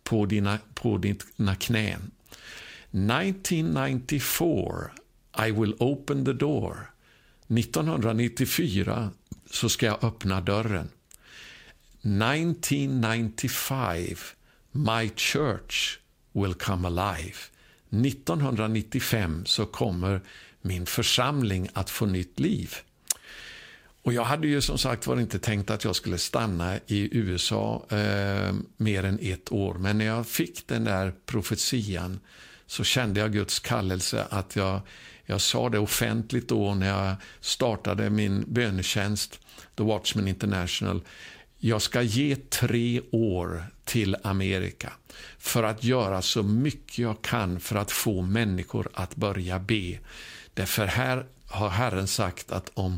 [0.03, 2.11] på dina, på dina knän.
[2.91, 4.91] 1994,
[5.47, 6.91] I will open the door.
[7.47, 9.11] 1994
[9.51, 10.89] så ska jag öppna dörren.
[12.01, 14.15] 1995,
[14.71, 15.99] My Church
[16.33, 17.37] will come alive.
[17.89, 20.21] 1995 så kommer
[20.61, 22.75] min församling att få nytt liv.
[24.03, 27.85] Och Jag hade ju som sagt var inte tänkt att jag skulle stanna i USA
[27.89, 29.73] eh, mer än ett år.
[29.73, 32.19] Men när jag fick den där profetian
[32.65, 34.81] så kände jag Guds kallelse att jag,
[35.25, 39.39] jag sa det offentligt då när jag startade min bönetjänst,
[39.75, 41.01] The Watchman International.
[41.57, 44.93] Jag ska ge tre år till Amerika
[45.37, 49.99] för att göra så mycket jag kan för att få människor att börja be.
[50.53, 52.97] Därför här har Herren sagt att om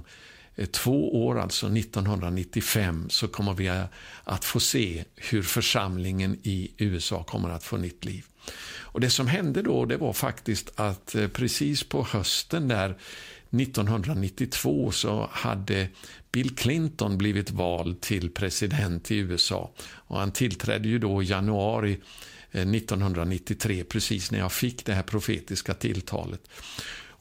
[0.56, 3.84] Eh, två år, alltså 1995, så kommer vi eh,
[4.24, 8.26] att få se hur församlingen i USA kommer att få nytt liv.
[8.68, 12.98] Och Det som hände då det var faktiskt att eh, precis på hösten där
[13.62, 15.88] 1992 så hade
[16.32, 19.72] Bill Clinton blivit vald till president i USA.
[19.80, 22.00] Och Han tillträdde ju då i januari
[22.52, 26.42] 1993, precis när jag fick det här profetiska tilltalet.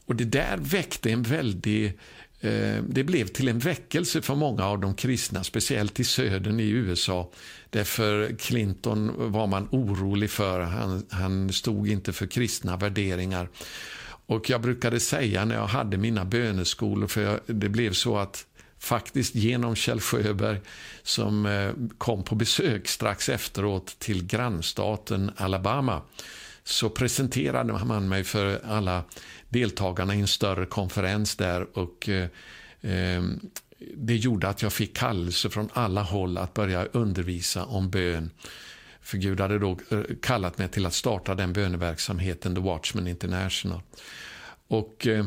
[0.06, 1.98] Och Det där väckte en väldig
[2.44, 6.68] Eh, det blev till en väckelse för många av de kristna, speciellt i södern i
[6.68, 7.30] USA.
[7.70, 10.60] Därför Clinton var man orolig för.
[10.60, 13.48] Han, han stod inte för kristna värderingar.
[14.26, 18.46] Och Jag brukade säga när jag hade mina böneskolor, för jag, det blev så att
[18.78, 20.60] faktiskt genom Kjell Sjöberg
[21.02, 26.02] som eh, kom på besök strax efteråt till grannstaten Alabama
[26.64, 29.04] så presenterade man mig för alla
[29.54, 32.28] deltagarna i en större konferens där och eh,
[32.80, 33.22] eh,
[33.96, 38.30] det gjorde att jag fick kallelse från alla håll att börja undervisa om bön.
[39.02, 43.80] För Gud hade då eh, kallat mig till att starta den böneverksamheten, The Watchman International.
[44.68, 45.26] Och eh,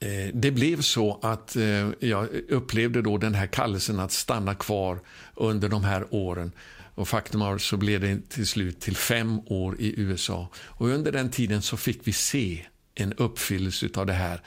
[0.00, 5.00] eh, det blev så att eh, jag upplevde då den här kallelsen att stanna kvar
[5.34, 6.52] under de här åren.
[6.94, 10.48] Och faktum är så blev det till slut till fem år i USA.
[10.56, 14.40] Och under den tiden så fick vi se en uppfyllelse av det här.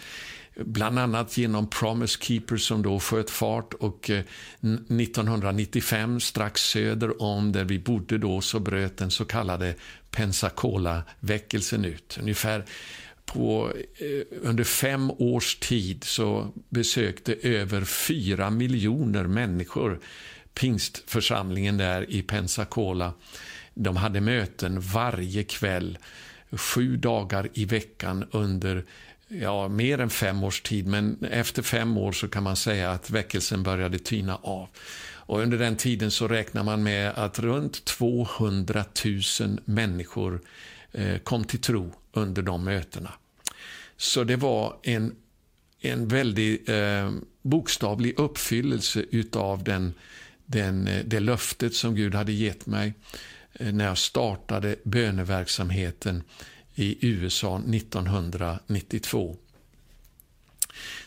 [0.55, 7.51] Bland annat genom Promise Keepers, som då sköt fart och eh, 1995 strax söder om
[7.51, 9.75] där vi bodde då så bröt den så kallade
[10.11, 12.17] Pensacola-väckelsen ut.
[12.21, 12.65] Ungefär
[13.25, 19.99] på, eh, under fem års tid så besökte över fyra miljoner människor
[20.53, 23.13] pingstförsamlingen där i Pensacola.
[23.73, 25.97] De hade möten varje kväll,
[26.57, 28.83] sju dagar i veckan under
[29.27, 30.87] ja, mer än fem års tid.
[30.87, 34.67] Men efter fem år så kan man säga att väckelsen började tyna av.
[35.25, 38.85] Och under den tiden så räknar man med att runt 200
[39.39, 40.41] 000 människor
[40.91, 43.13] eh, kom till tro under de mötena.
[43.97, 45.15] Så det var en,
[45.81, 47.11] en väldigt eh,
[47.41, 49.93] bokstavlig uppfyllelse utav den,
[50.45, 52.93] den, eh, det löftet som Gud hade gett mig
[53.53, 56.23] Eh, när jag startade böneverksamheten
[56.75, 59.37] i USA 1992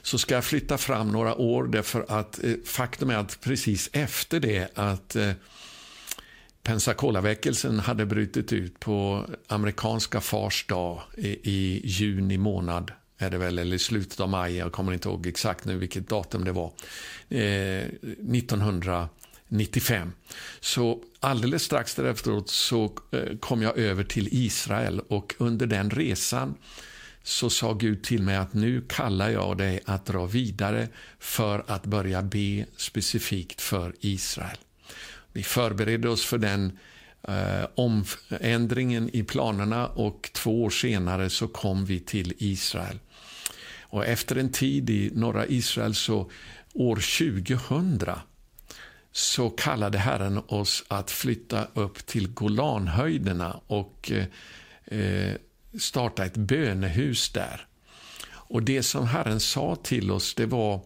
[0.02, 4.40] så ska jag flytta fram några år därför att eh, faktum är att precis efter
[4.40, 5.32] det att eh,
[6.62, 13.58] Pensacola-väckelsen hade brutit ut på amerikanska fars dag i, i, juni månad, är det väl,
[13.58, 16.72] eller i slutet av maj, jag kommer inte ihåg exakt nu vilket datum det var,
[17.28, 17.84] eh,
[19.48, 20.12] 95.
[20.60, 26.54] Så alldeles strax därefter så eh, kom jag över till Israel och under den resan
[27.22, 31.86] så sa Gud till mig att nu kallar jag dig att dra vidare för att
[31.86, 34.56] börja be specifikt för Israel.
[35.32, 36.78] Vi förberedde oss för den
[37.28, 42.98] eh, omändringen i planerna och två år senare så kom vi till Israel.
[43.80, 46.30] Och efter en tid i norra Israel, så
[46.74, 47.98] år 2000,
[49.16, 55.34] så kallade Herren oss att flytta upp till Golanhöjderna och eh, eh,
[55.78, 57.66] starta ett bönehus där.
[58.28, 60.80] Och det som Herren sa till oss, det var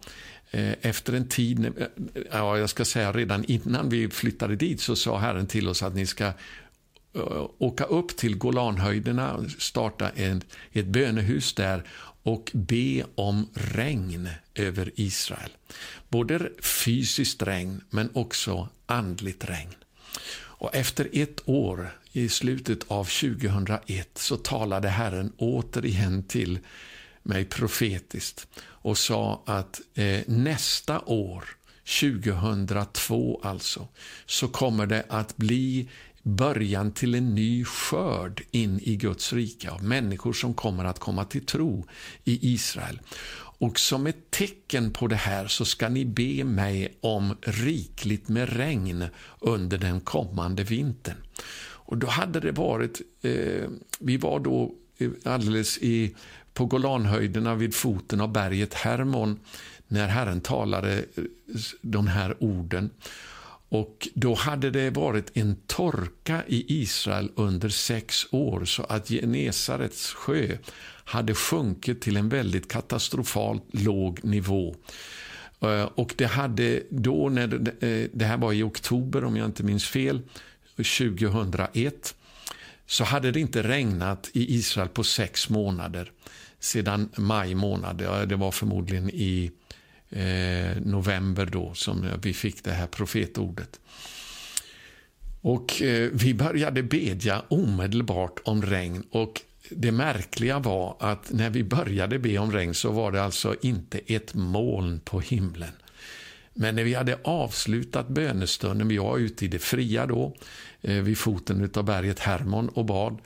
[0.51, 1.87] Eh, efter en tid, eh,
[2.33, 5.95] ja, jag ska säga redan innan vi flyttade dit, så sa Herren till oss att
[5.95, 11.83] ni ska eh, åka upp till Golanhöjderna, starta en, ett bönehus där
[12.23, 14.29] och be om regn
[14.61, 15.51] över Israel.
[16.09, 19.75] Både fysiskt regn, men också andligt regn.
[20.61, 26.59] Och efter ett år, i slutet av 2001, så talade Herren återigen till
[27.23, 31.45] mig profetiskt och sa att eh, nästa år,
[32.01, 33.89] 2002 alltså,
[34.27, 35.89] så kommer det att bli
[36.23, 41.25] början till en ny skörd in i Guds rike av människor som kommer att komma
[41.25, 41.87] till tro
[42.25, 43.01] i Israel.
[43.61, 48.57] Och som ett tecken på det här så ska ni be mig om rikligt med
[48.57, 49.05] regn
[49.41, 51.17] under den kommande vintern.
[51.63, 53.69] Och då hade det varit, eh,
[53.99, 56.15] vi var då eh, alldeles i
[56.55, 59.41] på Golanhöjderna vid foten av berget Hermon
[59.89, 61.25] när Herren talade eh,
[61.83, 62.91] de här orden.
[63.69, 70.13] Och Då hade det varit en torka i Israel under sex år så att Genesarets
[70.13, 70.57] sjö
[71.11, 74.77] hade sjunkit till en väldigt katastrofalt låg nivå.
[75.61, 79.47] Eh, och det hade då, när det, eh, det här var i oktober om jag
[79.47, 80.21] inte minns fel,
[80.77, 82.15] 2001,
[82.87, 86.13] så hade det inte regnat i Israel på sex månader
[86.59, 87.97] sedan maj månad.
[88.29, 89.51] Det var förmodligen i
[90.11, 93.81] eh, november då som vi fick det här profetordet.
[95.41, 101.65] Och eh, vi började bedja omedelbart om regn och det märkliga var att när vi
[101.65, 105.73] började be om regn så var det alltså inte ett moln på himlen.
[106.55, 110.37] Men när vi hade avslutat bönestunden, vi var ute i det fria då,
[110.83, 113.19] eh, vid foten av berget Hermon och bad.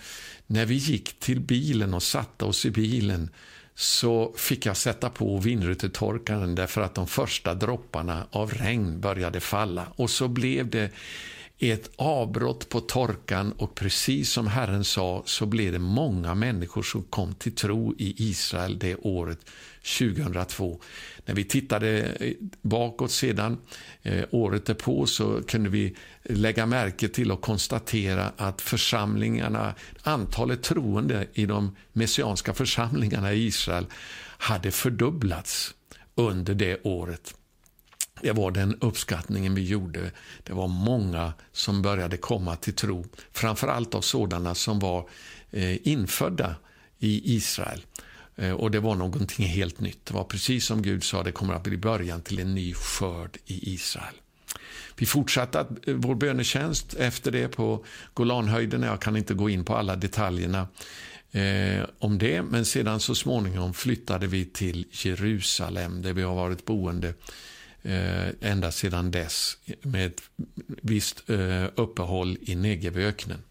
[0.46, 3.30] När vi gick till bilen och satte oss i bilen
[3.74, 9.86] så fick jag sätta på vindrutetorkaren därför att de första dropparna av regn började falla.
[9.96, 10.90] Och så blev det
[11.70, 17.02] ett avbrott på torkan och precis som Herren sa så blev det många människor som
[17.02, 19.38] kom till tro i Israel det året
[19.98, 20.80] 2002.
[21.24, 23.58] När vi tittade eh, bakåt sedan,
[24.02, 31.26] eh, året därpå, så kunde vi lägga märke till och konstatera att församlingarna, antalet troende
[31.32, 33.86] i de messianska församlingarna i Israel
[34.38, 35.74] hade fördubblats
[36.14, 37.34] under det året.
[38.20, 40.10] Det var den uppskattningen vi gjorde.
[40.42, 43.06] Det var många som började komma till tro.
[43.32, 45.08] Framförallt av sådana som var
[45.50, 46.56] eh, infödda
[46.98, 47.84] i Israel.
[48.36, 50.06] Eh, och det var någonting helt nytt.
[50.06, 53.38] Det var precis som Gud sa, det kommer att bli början till en ny skörd
[53.46, 54.14] i Israel.
[54.96, 57.84] Vi fortsatte eh, vår bönetjänst efter det på
[58.14, 58.82] Golanhöjden.
[58.82, 60.68] Jag kan inte gå in på alla detaljerna
[61.32, 66.64] eh, om det, men sedan så småningom flyttade vi till Jerusalem där vi har varit
[66.64, 67.14] boende
[67.84, 70.22] eh, ända sedan dess med ett
[70.66, 73.42] visst eh, uppehåll i Negevöknen.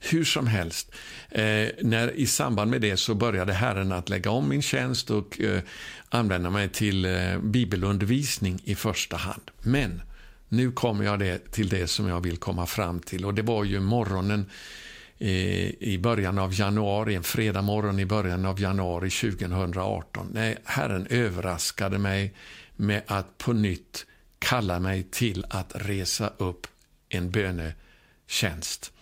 [0.00, 0.92] Hur som helst,
[1.30, 5.40] eh, när, i samband med det så började Herren att lägga om min tjänst och
[5.40, 5.60] eh,
[6.08, 9.50] använda mig till eh, bibelundervisning i första hand.
[9.62, 10.02] Men
[10.48, 13.64] nu kommer jag det, till det som jag vill komma fram till och det var
[13.64, 14.46] ju morgonen
[15.18, 21.06] eh, i början av januari, en fredag morgon i början av januari 2018, Nej, Herren
[21.10, 22.34] överraskade mig
[22.78, 24.06] med att på nytt
[24.38, 26.66] kalla mig till att resa upp
[27.08, 28.92] en bönetjänst.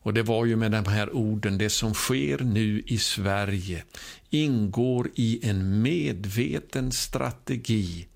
[0.00, 3.84] Och det var ju med de här orden, det som sker nu i Sverige
[4.30, 8.06] ingår i en medveten strategi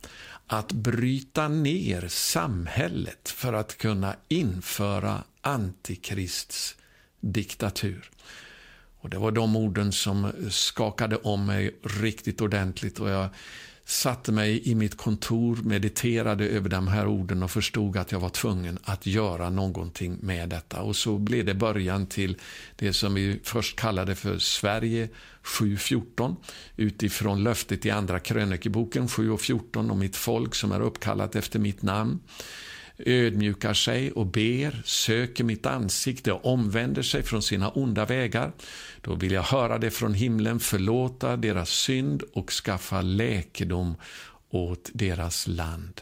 [0.46, 6.76] att bryta ner samhället för att kunna införa antikrists
[7.20, 8.10] diktatur.
[9.00, 13.28] Och Det var de orden som skakade om mig riktigt ordentligt och jag
[13.84, 18.28] satte mig i mitt kontor, mediterade över de här orden och förstod att jag var
[18.28, 20.82] tvungen att göra någonting med detta.
[20.82, 22.36] Och så blev det början till
[22.76, 25.08] det som vi först kallade för Sverige
[25.42, 26.36] 7.14
[26.76, 32.20] utifrån löftet i Andra krönikeboken 7.14 om mitt folk som är uppkallat efter mitt namn
[32.98, 38.52] ödmjukar sig och ber, söker mitt ansikte och omvänder sig från sina onda vägar,
[39.02, 43.94] då vill jag höra det från himlen, förlåta deras synd och skaffa läkedom
[44.50, 46.00] åt deras land.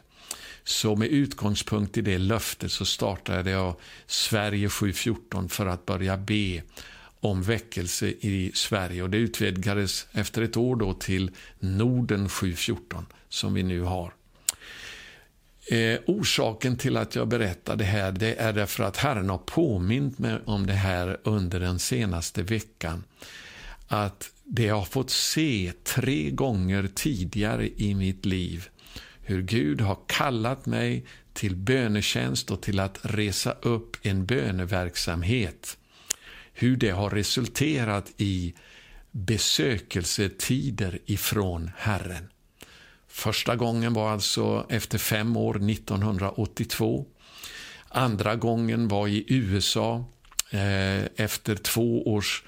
[0.65, 3.77] Så med utgångspunkt i det löftet så startade jag
[4.07, 6.63] Sverige 7.14 för att börja be
[7.21, 9.03] om väckelse i Sverige.
[9.03, 14.13] Och Det utvidgades efter ett år då till Norden 7.14 som vi nu har.
[15.71, 20.19] Eh, orsaken till att jag berättar det här det är därför att Herren har påmint
[20.19, 23.05] mig om det här under den senaste veckan.
[23.89, 28.69] Att det jag har fått se tre gånger tidigare i mitt liv
[29.23, 35.77] hur Gud har kallat mig till bönetjänst och till att resa upp en böneverksamhet.
[36.53, 38.55] Hur det har resulterat i
[39.11, 42.30] besökelsetider ifrån Herren.
[43.13, 47.07] Första gången var alltså efter fem år, 1982.
[47.89, 50.05] Andra gången var i USA
[50.51, 52.45] eh, efter två års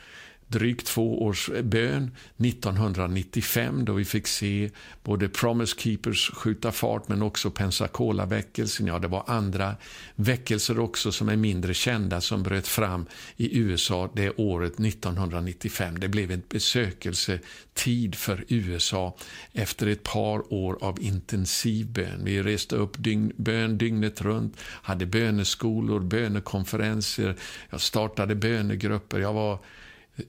[0.53, 4.71] drygt två års eh, bön 1995 då vi fick se
[5.03, 8.87] både Promise Keepers skjuta fart men också Pensacola-väckelsen.
[8.87, 9.77] Ja, det var andra
[10.15, 16.01] väckelser också som är mindre kända som bröt fram i USA det året 1995.
[16.01, 19.17] Det blev en besökelsetid för USA
[19.53, 22.25] efter ett par år av intensiv bön.
[22.25, 27.37] Vi reste upp dygn, bön dygnet runt, hade böneskolor, bönekonferenser,
[27.71, 29.19] jag startade bönegrupper.
[29.19, 29.59] Jag var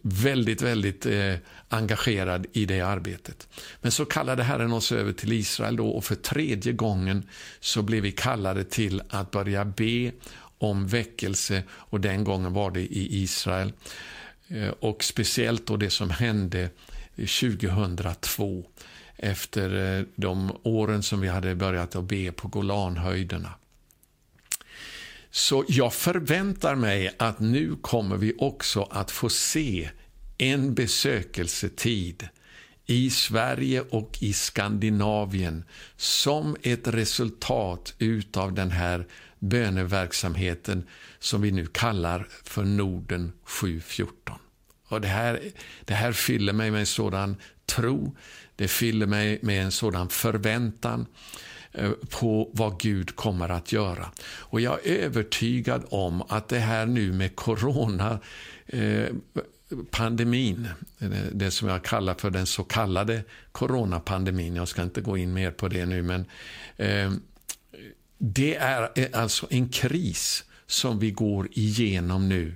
[0.02, 1.36] väldigt, väldigt eh,
[1.70, 3.48] engagerad i det arbetet.
[3.82, 7.24] Men så kallade Herren oss över till Israel då och för tredje gången
[7.60, 10.12] så blev vi kallade till att börja be
[10.58, 13.74] om väckelse och den gången var det i Israel.
[14.48, 16.70] Eh, och speciellt då det som hände
[17.16, 18.66] 2002
[19.18, 23.50] efter eh, de åren som vi hade börjat att be på Golanhöjderna.
[25.36, 29.90] Så jag förväntar mig att nu kommer vi också att få se
[30.38, 32.28] en besökelsetid
[32.86, 35.64] i Sverige och i Skandinavien
[35.98, 39.08] som ett resultat utav den här
[39.40, 40.88] böneverksamheten
[41.20, 44.38] som vi nu kallar för Norden 714.
[44.88, 45.40] Och det, här,
[45.86, 48.16] det här fyller mig med en sådan tro,
[48.56, 54.12] det fyller mig med en sådan förväntan Eh, Eh, på vad Gud kommer att göra.
[54.26, 58.20] Och jag är övertygad om att det här nu med corona
[58.66, 59.08] eh,
[59.92, 60.68] pandemin,
[61.00, 65.34] eh, det som jag kallar för den så kallade coronapandemin, jag ska inte gå in
[65.34, 66.26] mer på det nu, men
[66.78, 67.12] eh,
[68.18, 72.56] det är eh, alltså en kris som vi går igenom nu.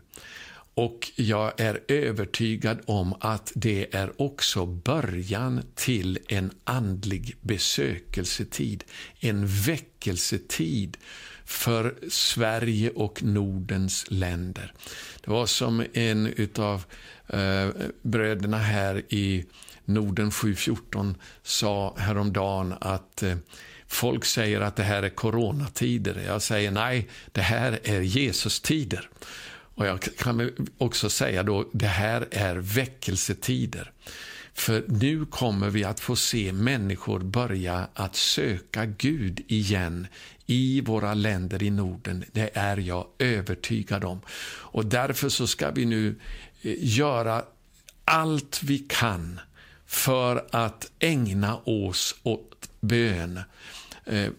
[0.78, 8.84] Och jag är övertygad om att det är också början till en andlig besökelsetid.
[9.20, 10.98] En väckelsetid
[11.46, 14.74] för Sverige och Nordens länder.
[15.26, 16.84] Det var som en av
[17.28, 17.70] eh,
[18.02, 19.46] bröderna här i
[19.86, 23.36] Norden 714 sa häromdagen att eh,
[23.88, 26.24] Folk säger att det här är coronatider.
[26.26, 29.10] Jag säger nej, det här är Jesus-tider.
[29.78, 33.92] Och jag kan också säga då, det här är väckelsetider.
[34.54, 40.08] För nu kommer vi att få se människor börja att söka Gud igen
[40.46, 42.26] i våra länder i Norden.
[42.32, 44.22] Det är jag övertygad om.
[44.62, 46.16] Och därför så ska vi nu
[46.62, 47.44] eh, göra
[48.06, 49.40] allt vi kan
[49.86, 53.40] för att ägna oss åt bön.
[54.10, 54.32] Eh,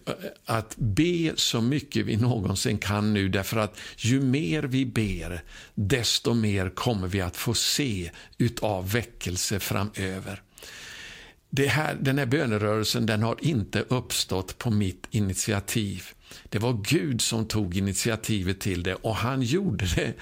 [0.45, 5.43] att be så mycket vi någonsin kan nu, därför att ju mer vi ber,
[5.75, 10.41] desto mer kommer vi att få se utav väckelse framöver.
[11.49, 16.03] Det här, den här bönerörelsen den har inte uppstått på mitt initiativ.
[16.49, 20.13] Det var Gud som tog initiativet till det och han gjorde det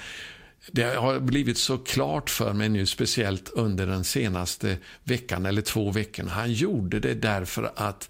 [0.71, 5.91] det har blivit så klart för mig nu, speciellt under den senaste veckan eller två
[5.91, 6.31] veckorna.
[6.31, 8.09] Han gjorde det därför att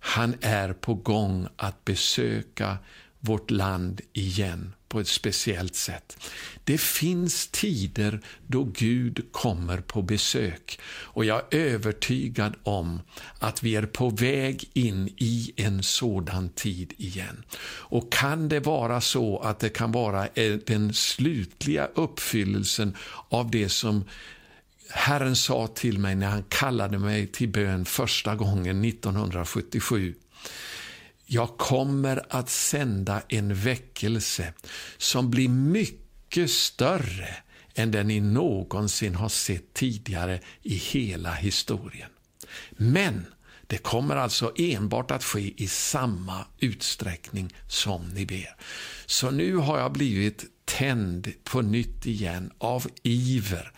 [0.00, 2.78] han är på gång att besöka
[3.20, 6.18] vårt land igen på ett speciellt sätt.
[6.64, 13.00] Det finns tider då Gud kommer på besök och jag är övertygad om
[13.38, 17.44] att vi är på väg in i en sådan tid igen.
[17.60, 20.28] Och kan det vara så att det kan vara
[20.66, 22.96] den slutliga uppfyllelsen
[23.28, 24.04] av det som
[24.90, 30.14] Herren sa till mig när han kallade mig till bön första gången 1977
[31.30, 34.52] jag kommer att sända en väckelse
[34.98, 37.36] som blir mycket större
[37.74, 42.10] än den ni någonsin har sett tidigare i hela historien.
[42.70, 43.26] Men
[43.66, 48.56] det kommer alltså enbart att ske i samma utsträckning som ni ber.
[49.06, 53.72] Så nu har jag blivit tänd på nytt igen av iver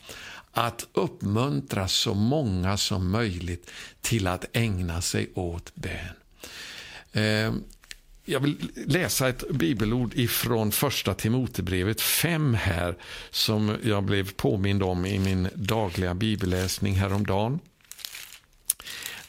[0.52, 3.70] att uppmuntra så många som möjligt
[4.00, 6.14] till att ägna sig åt bön.
[7.12, 7.52] Eh,
[8.24, 12.96] jag vill läsa ett bibelord ifrån första Timotebrevet 5 här
[13.30, 17.58] som jag blev påmind om i min dagliga bibelläsning häromdagen.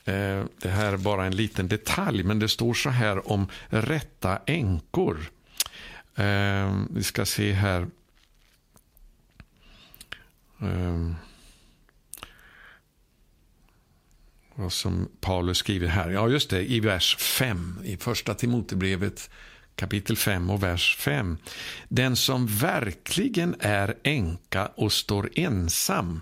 [0.06, 4.40] Eh, det här är bara en liten detalj, men det står så här om rätta
[4.46, 5.32] änkor.
[6.16, 7.88] Eh, vi ska se här.
[10.62, 11.16] Ehm,
[14.56, 16.10] vad som Paulus skriver här.
[16.10, 19.30] Ja, just det, i vers 5, i första Timotebrevet
[19.76, 21.38] kapitel 5 och vers 5.
[21.90, 26.22] Den som verkligen är änka och står ensam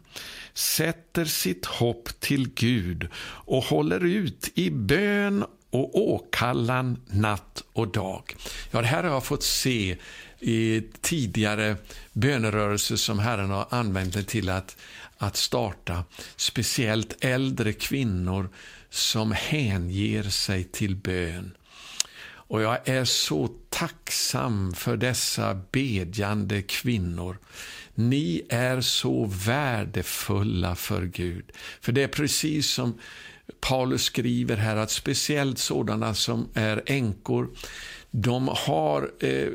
[0.53, 8.35] sätter sitt hopp till Gud och håller ut i bön och åkallan natt och dag.
[8.71, 9.97] Ja, det här har jag fått se
[10.39, 11.75] i tidigare
[12.13, 14.77] bönerörelser som Herren har använt det till att
[15.21, 16.03] att starta,
[16.35, 18.49] speciellt äldre kvinnor
[18.89, 21.51] som hänger sig till bön.
[22.21, 27.37] Och jag är så tacksam för dessa bedjande kvinnor.
[27.95, 31.51] Ni är så värdefulla för Gud.
[31.81, 32.99] För det är precis som
[33.59, 37.49] Paulus skriver här, att speciellt sådana som är änkor,
[38.11, 39.49] de har eh,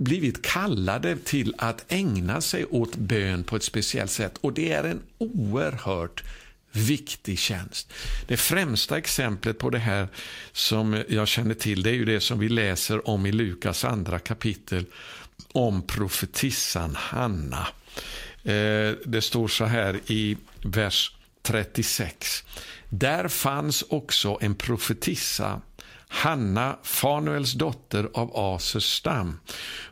[0.00, 4.38] blivit kallade till att ägna sig åt bön på ett speciellt sätt.
[4.40, 6.24] Och det är en oerhört
[6.72, 7.92] viktig tjänst.
[8.26, 10.08] Det främsta exemplet på det här
[10.52, 14.18] som jag känner till, det är ju det som vi läser om i Lukas andra
[14.18, 14.84] kapitel,
[15.52, 17.66] om profetissan Hanna.
[18.44, 22.44] Eh, det står så här i vers 36.
[22.88, 25.60] Där fanns också en profetissa
[26.12, 29.40] Hanna, Fanuels dotter av Asers stam.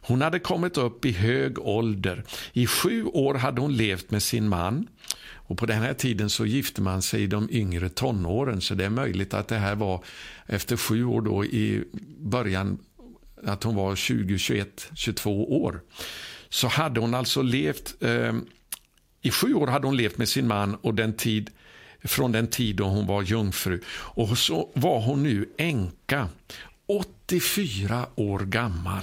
[0.01, 2.25] Hon hade kommit upp i hög ålder.
[2.53, 4.87] I sju år hade hon levt med sin man.
[5.49, 8.85] Och På den här tiden så gifte man sig i de yngre tonåren, så det
[8.85, 10.05] är möjligt att det här var
[10.47, 11.85] efter sju år då i
[12.19, 12.79] början,
[13.45, 15.81] att hon var 20, 21, 22 år.
[16.49, 18.33] Så hade hon alltså levt, eh,
[19.23, 21.51] i sju år hade hon levt med sin man och den tid
[22.05, 23.81] från den tid då hon var jungfru.
[23.91, 26.29] Och så var hon nu änka,
[26.87, 29.03] 84 år gammal.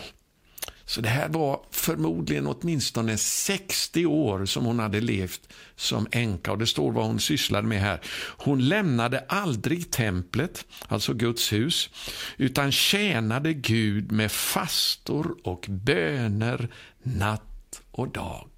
[0.87, 6.51] Så det här var förmodligen åtminstone 60 år som hon hade levt som änka.
[6.51, 8.01] Och det står vad hon sysslade med här.
[8.37, 11.89] Hon lämnade aldrig templet, alltså Guds hus,
[12.37, 16.69] utan tjänade Gud med fastor och böner
[17.03, 18.49] natt och dag.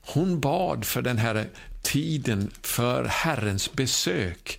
[0.00, 1.48] Hon bad för den här
[1.86, 4.58] tiden för Herrens besök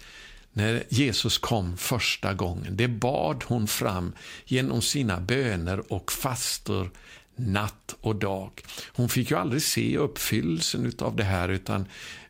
[0.54, 2.78] när Jesus kom första gången.
[2.78, 4.14] Det bad hon fram
[4.46, 6.92] genom sina böner och fastor
[7.36, 8.52] natt och dag.
[8.88, 11.86] Hon fick ju aldrig se uppfyllelsen av det här utan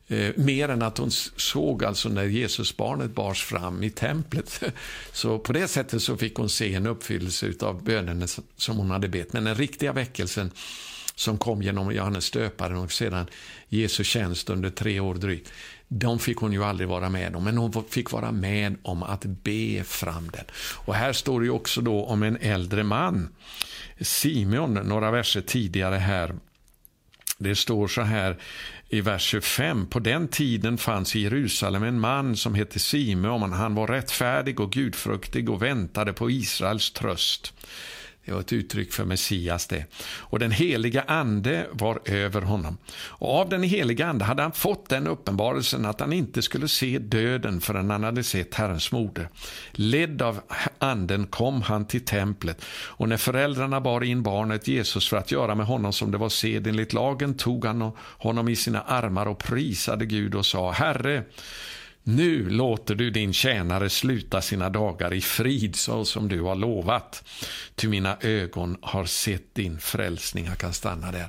[0.10, 4.64] Eh, mer än att hon såg alltså när Jesusbarnet bars fram i templet.
[5.12, 8.28] Så på det sättet så fick hon se en uppfyllelse av bönen
[8.58, 9.34] som hon hade bett.
[9.34, 10.52] Men den riktiga väckelsen
[11.18, 13.26] som kom genom Johannes döparen och sedan
[13.70, 15.52] Jesu tjänst under tre år drygt,
[15.88, 19.26] de fick hon ju aldrig vara med om, men hon fick vara med om att
[19.26, 20.46] be fram den.
[20.86, 23.30] Och här står det också då om en äldre man,
[24.02, 26.36] Simeon, några verser tidigare här.
[27.38, 28.38] Det står så här
[28.90, 29.88] i vers 25.
[29.88, 33.54] På den tiden fanns i Jerusalem en man som hette Simeon.
[33.54, 37.54] Han var rättfärdig och gudfruktig och väntade på Israels tröst.
[38.28, 39.86] Det var ett uttryck för Messias det.
[40.20, 42.78] Och den heliga ande var över honom.
[42.96, 47.00] Och av den heliga ande hade han fått den uppenbarelsen att han inte skulle se
[47.00, 49.30] döden förrän han hade sett Herrens moder.
[49.72, 50.40] Ledd av
[50.80, 55.56] anden kom han till templet och när föräldrarna bar in barnet Jesus för att göra
[55.56, 59.40] med honom som det var sed enligt lagen tog han honom i sina armar och
[59.40, 61.24] prisade Gud och sa Herre,
[62.08, 67.24] nu låter du din tjänare sluta sina dagar i frid så som du har lovat.
[67.76, 70.46] Ty mina ögon har sett din frälsning.
[70.46, 71.28] Jag kan stanna där.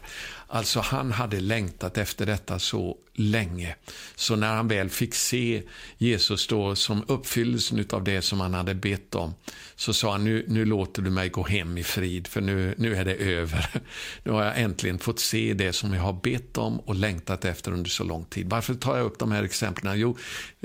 [0.51, 3.75] Alltså han hade längtat efter detta så länge.
[4.15, 5.63] Så när han väl fick se
[5.99, 9.35] Jesus då som uppfyllelsen av det som han hade bett om,
[9.77, 12.97] så sa han nu, nu låter du mig gå hem i frid, för nu, nu
[12.97, 13.71] är det över.
[14.23, 17.73] Nu har jag äntligen fått se det som jag har bett om och längtat efter
[17.73, 18.51] under så lång tid.
[18.51, 19.99] Varför tar jag upp de här exemplen?
[19.99, 20.17] Jo,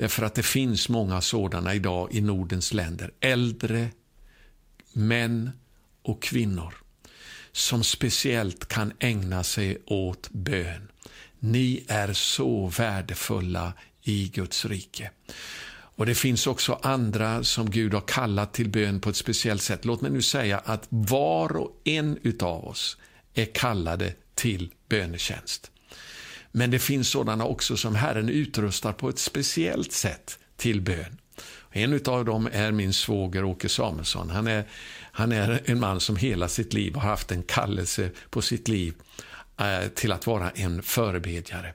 [0.08, 3.10] för att det finns många sådana idag i Nordens länder.
[3.20, 3.88] Äldre
[4.92, 5.50] män
[6.02, 6.83] och kvinnor
[7.54, 10.88] som speciellt kan ägna sig åt bön.
[11.38, 15.10] Ni är så värdefulla i Guds rike.
[15.96, 19.84] Och Det finns också andra som Gud har kallat till bön på ett speciellt sätt.
[19.84, 22.96] Låt mig nu säga att var och en utav oss
[23.34, 25.70] är kallade till bönetjänst.
[26.52, 31.18] Men det finns sådana också som Herren utrustar på ett speciellt sätt till bön.
[31.70, 34.30] En av dem är min svåger Åke Samuelsson.
[34.30, 34.64] Han är,
[35.12, 38.94] han är en man som hela sitt liv har haft en kallelse på sitt liv
[39.60, 41.74] eh, till att vara en förebedjare.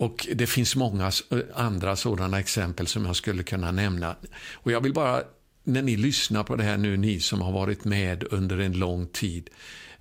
[0.00, 1.12] Och Det finns många
[1.54, 4.16] andra sådana exempel som jag skulle kunna nämna.
[4.52, 5.22] Och Jag vill bara,
[5.64, 9.06] när ni lyssnar på det här nu, ni som har varit med under en lång
[9.06, 9.50] tid,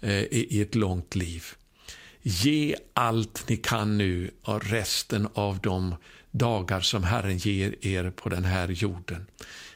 [0.01, 1.45] eh, i ett långt liv.
[2.21, 5.95] Ge allt ni kan nu och resten av de
[6.31, 9.27] dagar som Herren ger er på den här jorden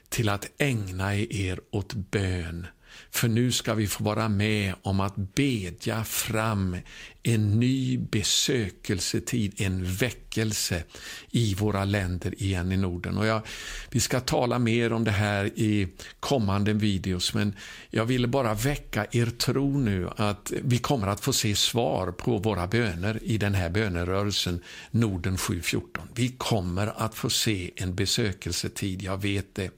[0.10, 2.68] till att ägna er åt bön
[3.14, 6.78] för nu ska vi få vara med om att bedja fram
[7.24, 10.84] en ny besökelsetid, en väckelse
[11.32, 13.18] i våra länder igen i Norden.
[13.18, 13.42] Och jag,
[13.90, 15.88] vi ska tala mer om det här i
[16.20, 17.56] kommande videos, men
[17.90, 22.38] jag ville bara väcka er tro nu att vi kommer att få se svar på
[22.38, 24.60] våra böner i den här bönerörelsen
[24.92, 26.08] Norden 714.
[26.16, 29.72] Vi kommer att få se en besökelsetid, jag vet det.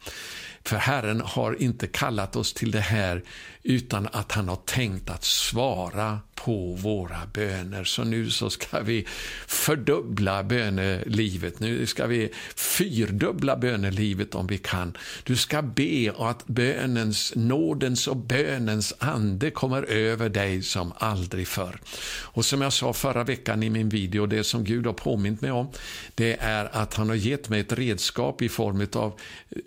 [0.66, 3.24] För Herren har inte kallat oss till det här
[3.63, 7.83] utan att han har tänkt att svara på våra böner.
[7.83, 9.05] Så nu så ska vi
[9.47, 11.59] fördubbla bönelivet.
[11.59, 14.97] Nu ska vi fyrdubbla bönelivet om vi kan.
[15.23, 21.79] Du ska be att bönens, nådens och bönens ande kommer över dig som aldrig förr.
[22.07, 25.51] Och som jag sa förra veckan i min video, det som Gud har påmint mig
[25.51, 25.67] om,
[26.15, 29.19] det är att han har gett mig ett redskap i form av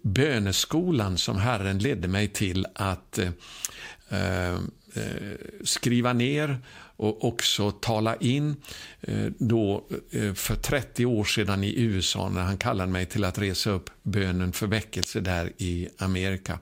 [0.02, 3.28] böneskolan som Herren ledde mig till att eh,
[4.08, 4.58] eh,
[4.94, 6.58] Eh, skriva ner
[6.96, 8.56] och också tala in
[9.00, 13.38] eh, då eh, för 30 år sedan i USA när han kallade mig till att
[13.38, 16.58] resa upp bönen för väckelse där i Amerika.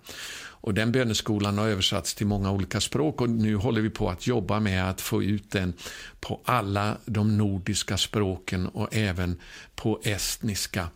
[0.67, 4.27] Och Den böneskolan har översatts till många olika språk och nu håller vi på att
[4.27, 5.75] jobba med att få ut den
[6.21, 9.41] på alla de nordiska språken och även
[9.75, 10.89] på estniska.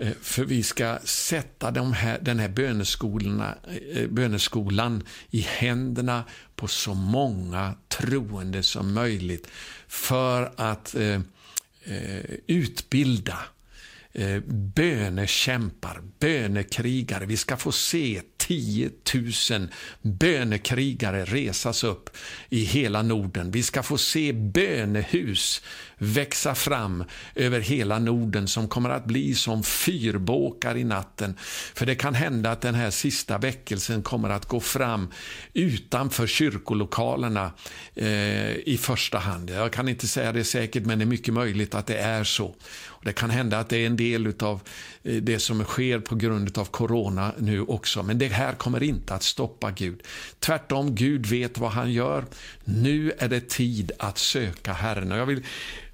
[0.00, 6.24] Eh, för vi ska sätta de här, den här eh, böneskolan i händerna
[6.56, 9.46] på så många troende som möjligt
[9.88, 11.20] för att eh,
[11.84, 13.38] eh utbilda
[14.12, 17.26] eh, bönekämpar, bönekrigare.
[17.26, 18.90] Vi ska få se 10
[19.50, 19.68] 000
[20.02, 22.10] bönekrigare resas upp
[22.48, 23.50] i hela Norden.
[23.50, 25.62] Vi ska få se bönehus
[26.02, 31.36] växa fram över hela Norden som kommer att bli som fyrbåkar i natten.
[31.74, 35.10] För det kan hända att den här sista väckelsen kommer att gå fram
[35.52, 37.52] utanför kyrkolokalerna
[37.94, 39.50] eh, i första hand.
[39.50, 42.54] Jag kan inte säga det säkert, men det är mycket möjligt att det är så.
[43.00, 44.60] Och det kan hända att det är en del av
[45.02, 48.02] eh, det som sker på grund av corona nu också.
[48.02, 50.02] Men det här kommer inte att stoppa Gud.
[50.38, 52.24] Tvärtom, Gud vet vad han gör.
[52.64, 55.12] Nu är det tid att söka Herren.
[55.12, 55.42] Och jag vill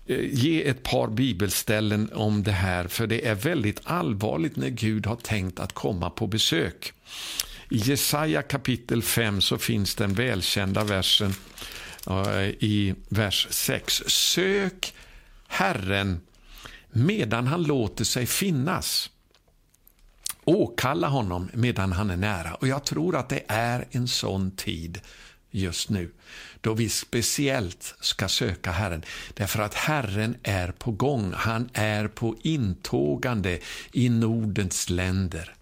[0.07, 5.07] Eh, ge ett par bibelställen om det här, för det är väldigt allvarligt när Gud
[5.07, 6.93] har tänkt att komma på besök.
[7.71, 11.35] I Jesaja kapitel 5 så finns den välkända versen
[12.07, 14.03] eh, i vers 6.
[14.07, 14.95] Sök
[15.49, 16.21] Herren
[16.91, 19.11] medan han låter sig finnas.
[20.45, 22.55] Åkalla honom medan han är nära.
[22.55, 25.01] Och Jag tror att det är en sån tid
[25.61, 26.11] just nu
[26.67, 29.03] då vi speciellt ska söka Herren.
[29.35, 31.33] Därför att Herren är på gång.
[31.37, 33.59] Han är på intågande
[33.93, 35.55] i Nordens länder.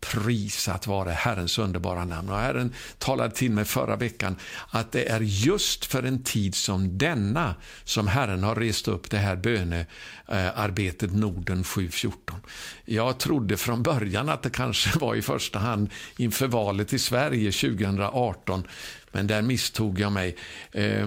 [0.00, 2.28] Prisat vare Herrens underbara namn.
[2.28, 4.36] Och Herren talade till mig förra veckan
[4.70, 9.18] att det är just för en tid som denna som Herren har rest upp det
[9.18, 12.40] här bönearbetet Norden 714.
[12.84, 17.52] Jag trodde från början att det kanske var i första hand inför valet i Sverige
[17.52, 18.64] 2018
[19.12, 20.36] men där misstog jag mig.
[20.72, 21.06] Eh,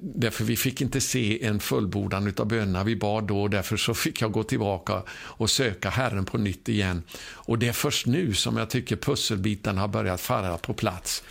[0.00, 3.94] därför vi fick inte se en fullbordan av bönerna vi bad då och därför så
[3.94, 7.02] fick jag gå tillbaka och söka Herren på nytt igen.
[7.22, 11.22] Och det är först nu som jag tycker pusselbitarna har börjat falla på plats.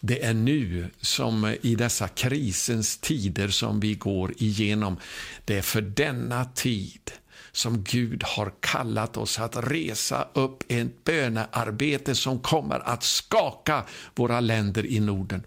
[0.00, 4.96] Det är nu som eh, i dessa krisens tider som vi går igenom.
[5.44, 7.10] Det är för denna tid
[7.58, 13.84] som Gud har kallat oss att resa upp ett bönearbete som kommer att skaka
[14.14, 15.42] våra länder i Norden.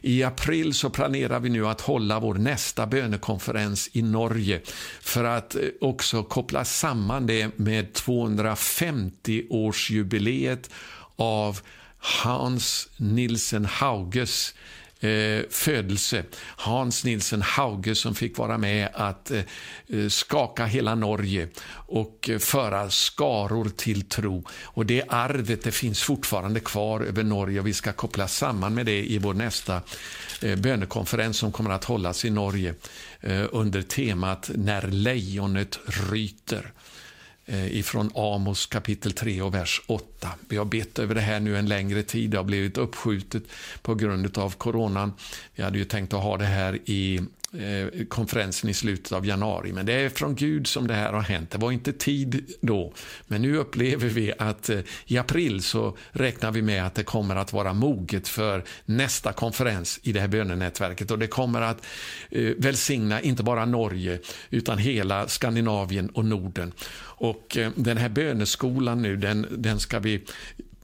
[0.00, 4.60] I april så planerar vi nu att hålla vår nästa bönekonferens i Norge
[5.00, 10.70] för att eh, också koppla samman det med 250-årsjubileet
[11.16, 11.60] av
[11.98, 14.54] Hans Nielsen Hauges
[15.02, 16.24] eh, födelse.
[16.56, 19.40] Hans Nilsen Hauge som fick vara med att eh,
[19.88, 24.44] eh, skaka hela Norge och eh, föra skaror till tro.
[24.64, 28.86] Och Det arvet det finns fortfarande kvar över Norge och vi ska koppla samman med
[28.86, 29.82] det i vår nästa
[30.42, 32.74] eh, bönekonferens som kommer att hållas i Norge
[33.20, 36.72] eh, under temat När lejonet ryter.
[37.52, 40.28] Eh, ifrån Amos kapitel 3 och vers 8.
[40.48, 42.30] Vi har bett över det här nu en längre tid.
[42.30, 43.42] Det har blivit uppskjutet
[43.82, 45.12] på grund av coronan.
[45.54, 47.20] Vi hade ju tänkt att ha det här i
[47.58, 49.72] Eh, konferensen i slutet av januari.
[49.72, 51.50] Men det är från Gud som det här har hänt.
[51.50, 52.92] Det var inte tid då.
[53.26, 57.36] Men nu upplever vi att eh, i april så räknar vi med att det kommer
[57.36, 61.10] att vara moget för nästa konferens i det här bönenätverket.
[61.10, 61.86] Och det kommer att
[62.30, 64.18] eh, välsigna inte bara Norge
[64.50, 66.72] utan hela Skandinavien och Norden.
[66.98, 70.14] Och eh, den här böneskolan nu, den, den ska vi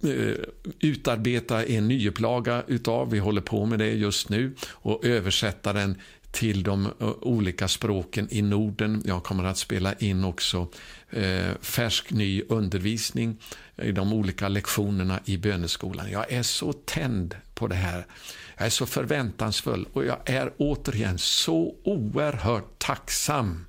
[0.02, 0.44] eh,
[0.80, 3.10] utarbeta en nyupplaga utav.
[3.10, 5.96] Vi håller på med det just nu och översätta den
[6.30, 9.02] till de eh, olika språken i Norden.
[9.04, 10.68] Jag kommer att spela in också
[11.10, 13.36] eh, färsk ny undervisning
[13.82, 16.10] i de olika lektionerna i böneskolan.
[16.10, 18.06] Jag är så tänd på det här.
[18.56, 23.64] Jag är så förväntansfull och jag är återigen så oerhört tacksam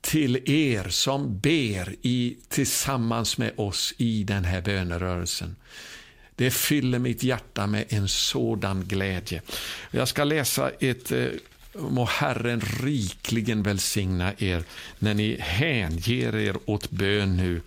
[0.00, 5.56] till er som ber i, tillsammans med oss i den här bönerörelsen.
[6.36, 9.42] Det fyller mitt hjärta med en sådan glädje.
[9.90, 11.26] Jag ska läsa ett eh,
[11.74, 14.64] Må Herren rikligen välsigna er
[14.98, 17.60] när ni hänger er åt bön nu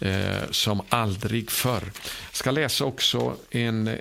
[0.00, 1.82] eh, som aldrig förr.
[2.30, 3.98] Jag ska läsa också en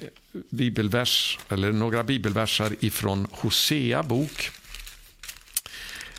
[0.49, 4.49] bibelvers, eller några bibelversar ifrån Hosea bok.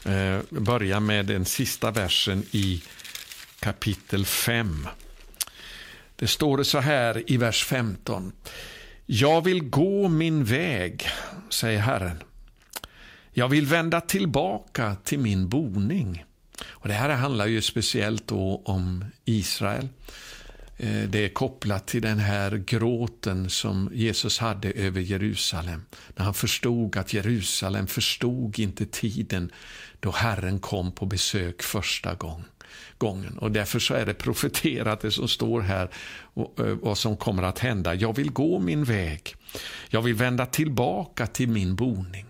[0.05, 2.83] Eh, börja med den sista versen i
[3.61, 4.89] kapitel 5.
[6.16, 8.33] Det står så här i vers 15.
[9.07, 11.09] Jag vill gå min väg,
[11.51, 12.22] säger Herren
[13.33, 16.24] jag vill vända tillbaka till min boning.
[16.64, 19.89] Och Det här handlar ju speciellt då om Israel.
[20.76, 25.85] Eh, det är kopplat till den här gråten som Jesus hade över Jerusalem.
[26.16, 29.51] När han förstod att Jerusalem förstod inte tiden
[30.01, 32.14] då Herren kom på besök första
[32.99, 33.39] gången.
[33.39, 35.91] Och därför så är det profeterat det som står här
[36.37, 37.95] eh, vad som kommer att hända.
[37.95, 39.35] Jag vill gå min väg.
[39.89, 42.26] Jag vill vända tillbaka till min boning.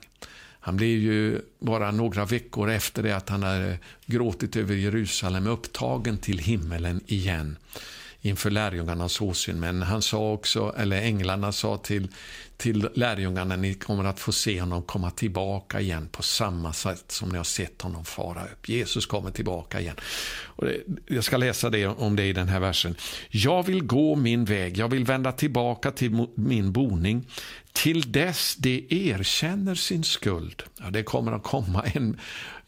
[0.61, 6.19] Han blev ju bara några veckor efter det att han hade gråtit över Jerusalem upptagen
[6.19, 7.57] till himmelen igen
[8.23, 9.61] inför lärjungarnas åsyn.
[9.61, 12.09] Men han sa också, eller änglarna sa till,
[12.57, 17.29] till lärjungarna, ni kommer att få se honom komma tillbaka igen på samma sätt som
[17.29, 18.69] ni har sett honom fara upp.
[18.69, 19.97] Jesus kommer tillbaka igen.
[20.43, 22.95] Och det, jag ska läsa det om det i den här versen.
[23.31, 27.27] Jag vill gå min väg, jag vill vända tillbaka till min boning
[27.73, 30.63] till dess de erkänner sin skuld.
[30.81, 32.19] Ja, det kommer att komma en,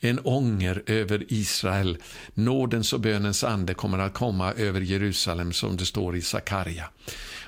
[0.04, 1.98] en ånger över Israel.
[2.34, 6.88] Nådens och bönens ande kommer att komma över Jerusalem som det står i Sakarja.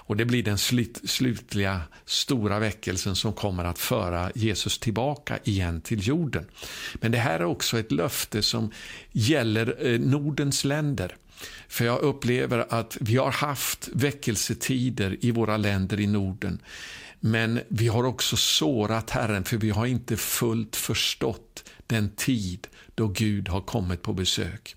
[0.07, 0.59] Och det blir den
[1.05, 6.47] slutliga stora väckelsen som kommer att föra Jesus tillbaka igen till jorden.
[6.95, 8.71] Men det här är också ett löfte som
[9.13, 11.17] gäller eh, Nordens länder.
[11.69, 16.59] För jag upplever att vi har haft väckelsetider i våra länder i Norden.
[17.21, 23.09] Men vi har också sårat Herren för vi har inte fullt förstått den tid då
[23.09, 24.77] Gud har kommit på besök.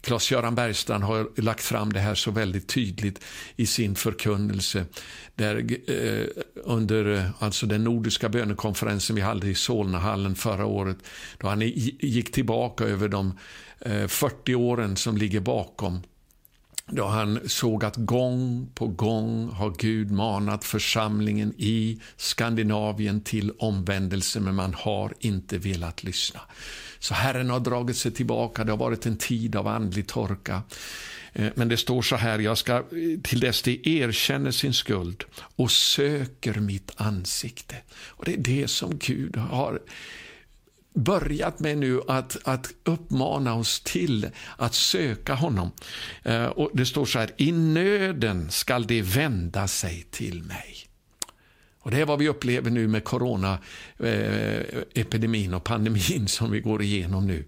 [0.00, 3.24] Claes-Göran Bergstrand har lagt fram det här så väldigt tydligt
[3.56, 4.86] i sin förkunnelse.
[5.34, 10.96] Där, eh, under alltså den nordiska bönekonferensen vi hade i Solnahallen förra året,
[11.38, 13.38] då han gick tillbaka över de
[13.80, 16.02] eh, 40 åren som ligger bakom
[16.90, 24.40] då han såg att gång på gång har Gud manat församlingen i Skandinavien till omvändelse,
[24.40, 26.40] men man har inte velat lyssna.
[26.98, 30.62] Så Herren har dragit sig tillbaka, det har varit en tid av andlig torka.
[31.32, 32.82] Eh, men det står så här, jag ska eh,
[33.22, 35.24] till dess de erkänner sin skuld
[35.56, 37.76] och söker mitt ansikte.
[37.90, 39.80] Och Det är det som Gud har
[40.94, 45.70] börjat med nu att, att uppmana oss till att söka honom.
[46.22, 50.76] Eh, och Det står så här, i nöden skall de vända sig till mig.
[51.80, 56.82] Och Det är vad vi upplever nu med coronaepidemin eh, och pandemin som vi går
[56.82, 57.44] igenom nu.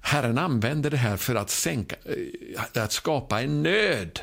[0.00, 4.20] Herren använder det här för att, sänka, eh, att skapa en nöd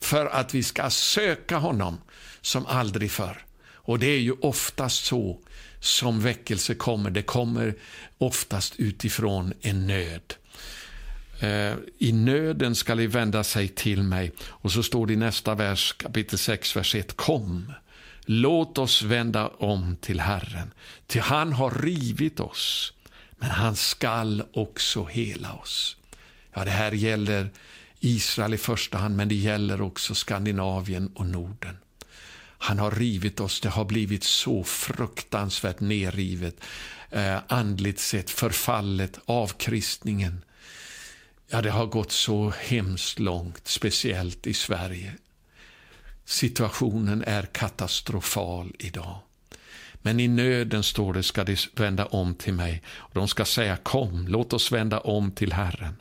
[0.00, 1.98] för att vi ska söka honom
[2.40, 3.44] som aldrig förr.
[3.84, 5.38] Och det är ju oftast så
[5.82, 7.10] som väckelse kommer.
[7.10, 7.74] Det kommer
[8.18, 10.34] oftast utifrån en nöd.
[11.40, 14.32] Eh, I nöden ska ni vända sig till mig.
[14.42, 17.16] Och så står det i nästa vers, kapitel 6, vers 1.
[17.16, 17.72] Kom,
[18.24, 20.72] låt oss vända om till Herren.
[21.06, 22.92] Till han har rivit oss,
[23.38, 25.96] men han skall också hela oss.
[26.54, 27.50] Ja, det här gäller
[28.00, 31.76] Israel i första hand, men det gäller också Skandinavien och Norden.
[32.62, 36.56] Han har rivit oss, det har blivit så fruktansvärt nerrivet,
[37.10, 40.44] eh, andligt sett, förfallet, avkristningen.
[41.48, 45.12] Ja, det har gått så hemskt långt, speciellt i Sverige.
[46.24, 49.18] Situationen är katastrofal idag.
[49.94, 52.82] Men i nöden, står det, ska de vända om till mig.
[52.88, 55.96] Och de ska säga, kom, låt oss vända om till Herren.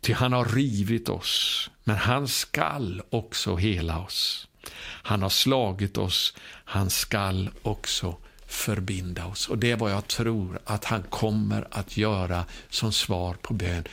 [0.00, 4.45] Ty han har rivit oss, men han skall också hela oss.
[4.78, 9.48] Han har slagit oss, han skall också förbinda oss.
[9.48, 13.84] Och det är vad jag tror att han kommer att göra som svar på bön.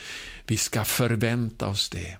[0.48, 2.18] Vi ska förvänta oss det.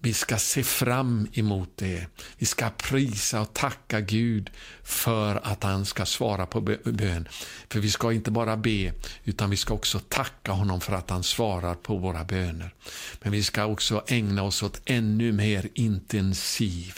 [0.00, 2.06] Vi ska se fram emot det.
[2.38, 4.50] Vi ska prisa och tacka Gud
[4.82, 7.28] för att han ska svara på bön.
[7.68, 8.92] För vi ska inte bara be,
[9.24, 12.74] utan vi ska också tacka honom för att han svarar på våra böner.
[13.22, 16.94] Men vi ska också ägna oss åt ännu mer intensiv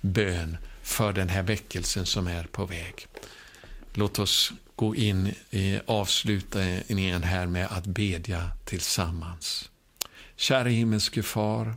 [0.00, 3.06] bön för den här väckelsen som är på väg.
[3.94, 9.70] Låt oss gå in i avslutningen här med att bedja tillsammans.
[10.36, 11.74] Kära himmelske far,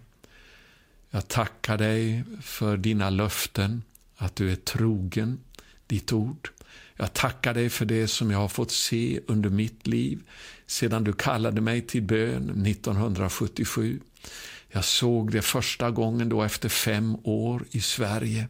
[1.10, 3.84] jag tackar dig för dina löften,
[4.18, 5.40] att du är trogen
[5.88, 6.50] ditt ord.
[6.96, 10.24] Jag tackar dig för det som jag har fått se under mitt liv
[10.66, 14.00] sedan du kallade mig till bön 1977.
[14.72, 18.48] Jag såg det första gången då efter fem år i Sverige.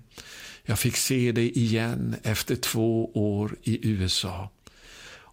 [0.64, 4.50] Jag fick se det igen efter två år i USA.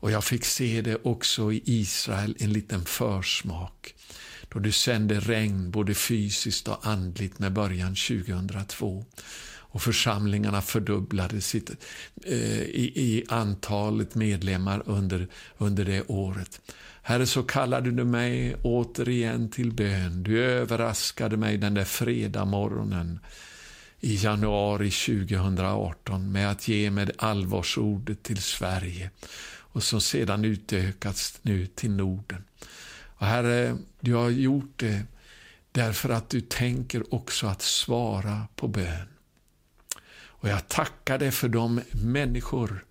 [0.01, 3.95] Och jag fick se det också i Israel, en liten försmak.
[4.49, 9.05] Då du sände regn både fysiskt och andligt med början 2002.
[9.71, 11.71] Och församlingarna fördubblade sitt,
[12.25, 16.61] eh, i, i antalet medlemmar under, under det året.
[17.03, 20.23] Herre, så kallade du mig återigen till bön.
[20.23, 23.21] Du överraskade mig den där fredag morgonen
[24.01, 29.11] i januari 2018 med att ge mig allvarsordet till Sverige
[29.79, 32.45] och som sedan utökats nu till Norden.
[33.19, 35.03] Och Herre, du har gjort det
[35.73, 39.09] därför att du tänker också att svara på bön.
[40.41, 42.85] Och jag tackar dig för de människor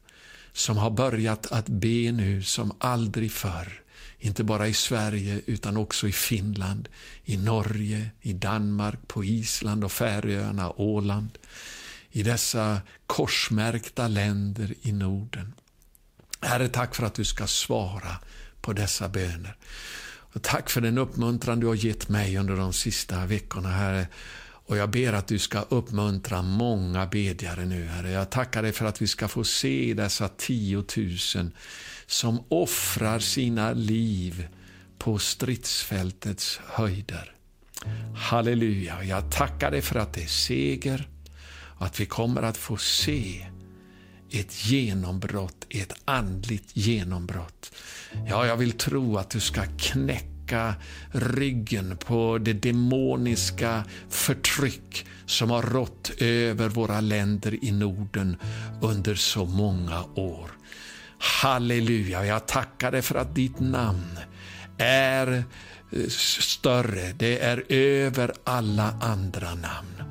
[0.53, 3.81] som har börjat att be nu som aldrig förr
[4.19, 6.89] inte bara i Sverige utan också i Finland,
[7.23, 11.37] i Norge, i Danmark, på Island och Färöarna, Åland.
[12.11, 15.53] I dessa korsmärkta länder i Norden.
[16.41, 18.17] Herre, tack för att du ska svara
[18.61, 19.55] på dessa böner.
[20.05, 24.07] Och tack för den uppmuntran du har gett mig under de sista veckorna, Herre.
[24.67, 28.11] Och jag ber att du ska uppmuntra många bedjare nu, Herre.
[28.11, 31.51] Jag tackar dig för att vi ska få se dessa tiotusen
[32.05, 34.47] som offrar sina liv
[34.97, 37.33] på stridsfältets höjder.
[38.15, 39.03] Halleluja.
[39.03, 41.07] Jag tackar dig för att det är seger
[41.51, 43.47] och att vi kommer att få se
[44.31, 47.71] ett genombrott, ett andligt genombrott.
[48.29, 50.36] Ja, jag vill tro att du ska knäcka
[51.11, 58.37] ryggen på det demoniska förtryck som har rått över våra länder i Norden
[58.81, 60.51] under så många år.
[61.19, 64.19] Halleluja, jag tackar dig för att ditt namn
[64.77, 65.43] är
[65.91, 66.07] eh,
[66.39, 70.03] större, det är över alla andra namn.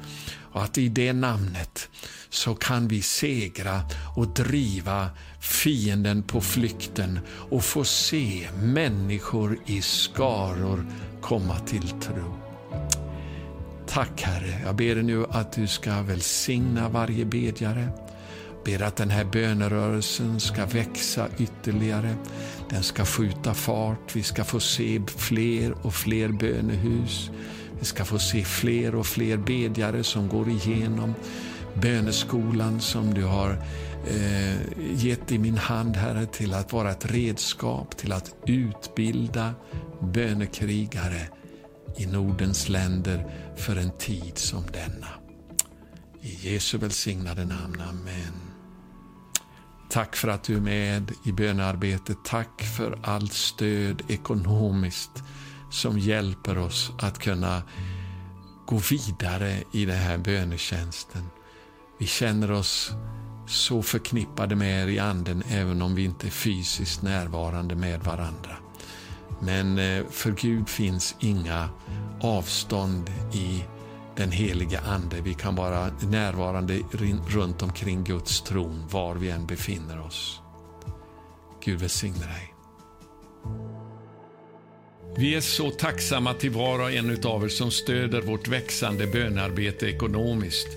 [0.53, 1.89] Och att i det namnet
[2.31, 3.83] så kan vi segra
[4.17, 5.11] och driva
[5.47, 7.21] fienden på flykten
[7.51, 10.87] och få se människor i skaror
[11.21, 12.35] komma till tro.
[13.87, 17.89] Tack Herre, jag ber dig nu att du ska välsigna varje bedjare.
[18.65, 22.15] Ber att den här bönerörelsen ska växa ytterligare.
[22.71, 24.17] Den ska skjuta fart.
[24.17, 27.31] Vi ska få se fler och fler bönehus.
[27.79, 31.15] Vi ska få se fler och fler bedjare som går igenom
[31.83, 33.59] böneskolan som du har
[34.07, 34.57] Eh,
[34.95, 39.55] gett i min hand, Herre, till att vara ett redskap till att utbilda
[40.01, 41.29] bönekrigare
[41.97, 43.27] i Nordens länder
[43.57, 45.09] för en tid som denna.
[46.21, 47.81] I Jesu välsignade namn.
[47.81, 48.41] Amen.
[49.91, 52.17] Tack för att du är med i bönearbetet.
[52.25, 55.23] Tack för allt stöd ekonomiskt
[55.71, 57.63] som hjälper oss att kunna
[58.67, 61.23] gå vidare i den här bönetjänsten.
[61.99, 62.93] Vi känner oss
[63.47, 68.57] så förknippade med er i anden även om vi inte är fysiskt närvarande med varandra.
[69.41, 71.69] Men eh, för Gud finns inga
[72.21, 73.65] avstånd i
[74.17, 75.21] den heliga Ande.
[75.21, 76.81] Vi kan vara närvarande
[77.29, 80.41] runt omkring Guds tron var vi än befinner oss.
[81.65, 82.53] Gud välsigne dig.
[85.17, 89.87] Vi är så tacksamma till var och en av er som stöder vårt växande bönarbete
[89.87, 90.69] ekonomiskt.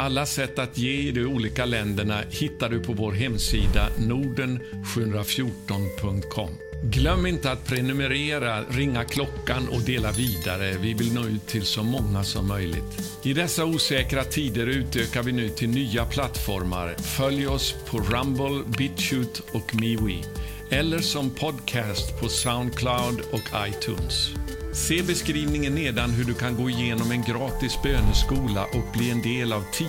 [0.00, 6.50] Alla sätt att ge i de olika länderna hittar du på vår hemsida norden714.com.
[6.82, 10.76] Glöm inte att prenumerera, ringa klockan och dela vidare.
[10.80, 13.18] Vi vill nå ut till så många som möjligt.
[13.22, 16.94] I dessa osäkra tider utökar vi nu till nya plattformar.
[16.98, 20.24] Följ oss på Rumble, BitChute och MeWe
[20.70, 24.30] eller som podcast på Soundcloud och iTunes.
[24.72, 29.52] Se beskrivningen nedan hur du kan gå igenom en gratis böneskola och bli en del
[29.52, 29.86] av 10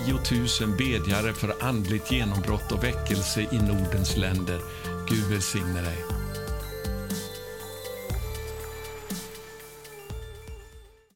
[0.60, 4.60] 000 bedjare för andligt genombrott och väckelse i Nordens länder.
[5.08, 6.19] Gud välsigne dig.